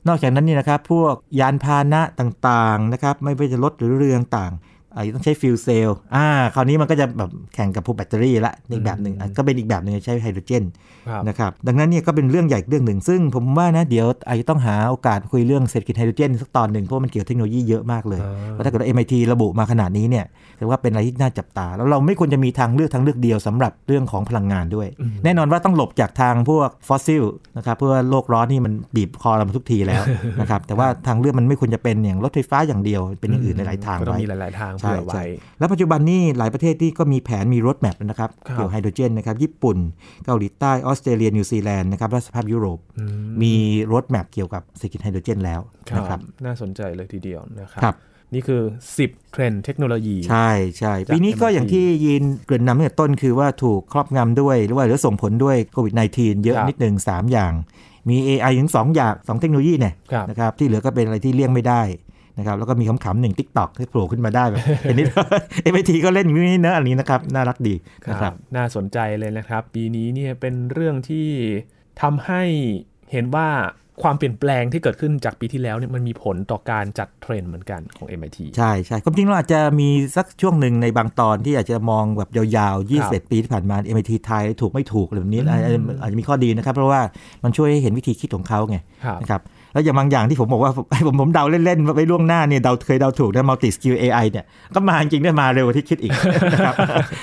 [0.08, 6.26] นอกจากนั้นนี่นะครับพวกยานพาหนะต่างๆนะครับไม่ว่าจะรถหรือเรือต่างๆ อาจจะต้องใช้ฟิวเซลอ่า
[6.56, 10.64] คราวนี้มันก็จะแบบแข่งกับพวกแบตเตอรี่ละอีกแบบหนึ่งอะก็เป็นอีกแบบหนึ่งใช้ไฮโดรเจน
[11.10, 20.26] ครับนะครับ ดังนั้นเนี่ยก็เป็นเรื่องใหญ่อีกเรื่องหนึ่ง ซึ่งผมว่านะ เดี๋ยวอาจจะต้องหาโอกาสคุยเรื่องเศรษฐกิจไฮโดรเจนสักตอนหนึ่งเพราะว่ามันเกี่ยวกับเทคโนโลยีเยอะมากเลยอ่าเพราะถ้าเกิดว่า MIT ระบุมาขนาดนี้เนี่ย
[20.60, 24.88] ถือว่าเป็นอะไรที่น่าจับตา แล้วเราไม่ควรจะมีทางเลือกทางเลือกเดียวสำหรับเรื่องของพลังงานด้วย
[25.24, 27.24] แน่นอนว่าต้องหลบจากทางพวกฟอสซิล
[27.58, 30.04] นะครับเพื่อโลกร้อนนี่มันบีบคอเรามาทุกทีแล้ว
[30.42, 35.24] นะครับแต่ว่าทางเลือกมันไม่ควรจะเป็นอย่างรถไฟฟ้าอย่างเดียวเป็นอย่างอื่นหลายๆทางก็ต้องไว้มีหลายๆทางใช่เผื่อใช่ไว้
[35.60, 39.78] แล้วปัจจุบันนี่หลายประเทศที่ก็มีแผนมี roadmap นะครับครับเกี่ยวกับไฮโดรเจนนะครับญี่ปุ่น
[40.26, 43.54] เกาหลีใต้ออสเตรเลียนิวซีแลนด์นะครับและสภาพยุโรปอืมมี
[43.94, 47.96] roadmap เกี่ยวกับเศรษฐกิจไฮโดรเจนแล้วครับนะครับน่าสนใจเลยทีเดียวนะครับครับ
[48.34, 48.62] นี่คือ
[48.98, 57.54] 10 เทรนด์เทคโนโลยี ใช่ใช่จากปีนี้ก็ MIT อย่างที่ยินเกริ่นนำตั้งแต่ต้นคือว่าถูกครอบงำด้วย หรือว่าหรือส่งผลด้วยโควิด -19 เยอะครับนิดหนึ่ง3อย่าง
[58.10, 61.82] มี AI ถึง 2 อย่าง 2 เทคโนโลยีเนี่ยครับนะครับที่เหลือก็เป็นอะไรที่เลี่ยงไม่ได้
[62.42, 65.08] นะครับแล้วก็มีคำๆหนึ่งทิกตอกที่โผล่ขึ้นมาได้แบบเห็นนิด
[65.64, 67.74] เอฟทีก็เล่นอย่างนี้เนอะอันนี้นะครับ น่ารักดี
[68.06, 71.28] คนะครัรับบน่าสนใจเลยนะครับ ปีนี้เนี่ยเป็นเรื่องที่
[72.02, 72.44] ทำให้
[73.12, 73.50] เห็นว่า
[74.04, 85.72] ความเปลี่ยนแปลงที่เกิดขึ้นจากปีที่แล้วเนี่ยมันมีผลต่อการจัดเทรนด์เหมือนกันของ MIT ใช่ใช่ความจริงเราอาจจะมีสักช่วงหนึ่งในบางตอนที่อาจจะมองแบบยาวๆ 21 ปีที่ผ่านมา MIT ไทยถูกไม่ถูกอะไรแบบนี้อาจจะ
[86.02, 87.02] อาจจะมีข้อดีนะครับ เพราะว่า
[87.44, 89.42] มันช่วยให้เห็นวิธีคิดของเขาไงครับนะครับ
[89.74, 90.72] แล้วอย่างบางอย่างที่ผมบอกว่า
[91.06, 94.46] ผมผมเดาเล่นๆไปล่วงหน้าเนี่ยเดาเคยเดาถูกนะ multi skill AI เนี่ย
[94.76, 96.12] ก็มาจริงๆได้มาเร็วกว่าที่คิดอีก
[96.54, 96.76] นะครับ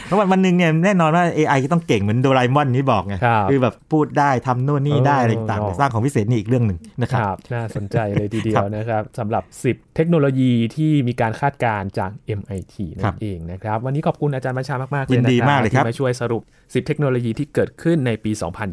[0.07, 18.30] เพราะวันวันหนึ่งเนี่ยแน่นอนว่า AI ก็ต้องเก่งเหมือนโดราเอมอนนี่บอกไงครับคือแบบพูดได้ทำโน่นนี่ได้อะไรต่างเออๆสร้างของพิเศษนี่อีกเรื่องหนึ่งนะคครับรับน่าสนใจเลยทีเดียครัวบนะครับสำหรับ 10 เทคโนโลยีที่มีการคาดการณ์จาก MIT นั่ครันบเองนะครับวันนี้ขอบคุณอาจารย์บัญชามากๆเลยยินนะดีครับมากเลยครับที่มาช่วยสรุป 10 เทคโนโลยีที่เกิดขึ้นในปี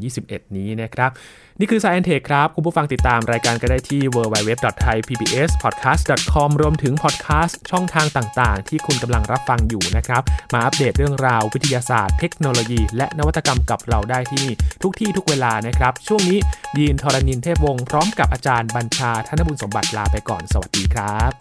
[0.07, 1.11] 2021 นี้นะครับ
[1.60, 10.22] นี่คือ Science Tech ครับ คุณผู้ฟังติดตามรายการก็ได้ที่ www.thaipbspodcast.com รวมถึงพอดแคสต์ช่องทางต่างๆ ที่คุณกำลังรับฟังอยู่นะครับ
[10.53, 14.53] มาอัปเดตเรื่องราววิทยาศาสตร์เทคโนโลยี และนวัตกรรมกับเราได้ที่นี่
[14.84, 16.39] ทุกที่ทุกเวลานะครับ ช่วงนี้
[16.78, 21.32] ยีนทรณินเทพวงศ์พร้อมกับอาจารย์บัญชาธนบุญสมบัติลาไปก่อนสวัสดีครับ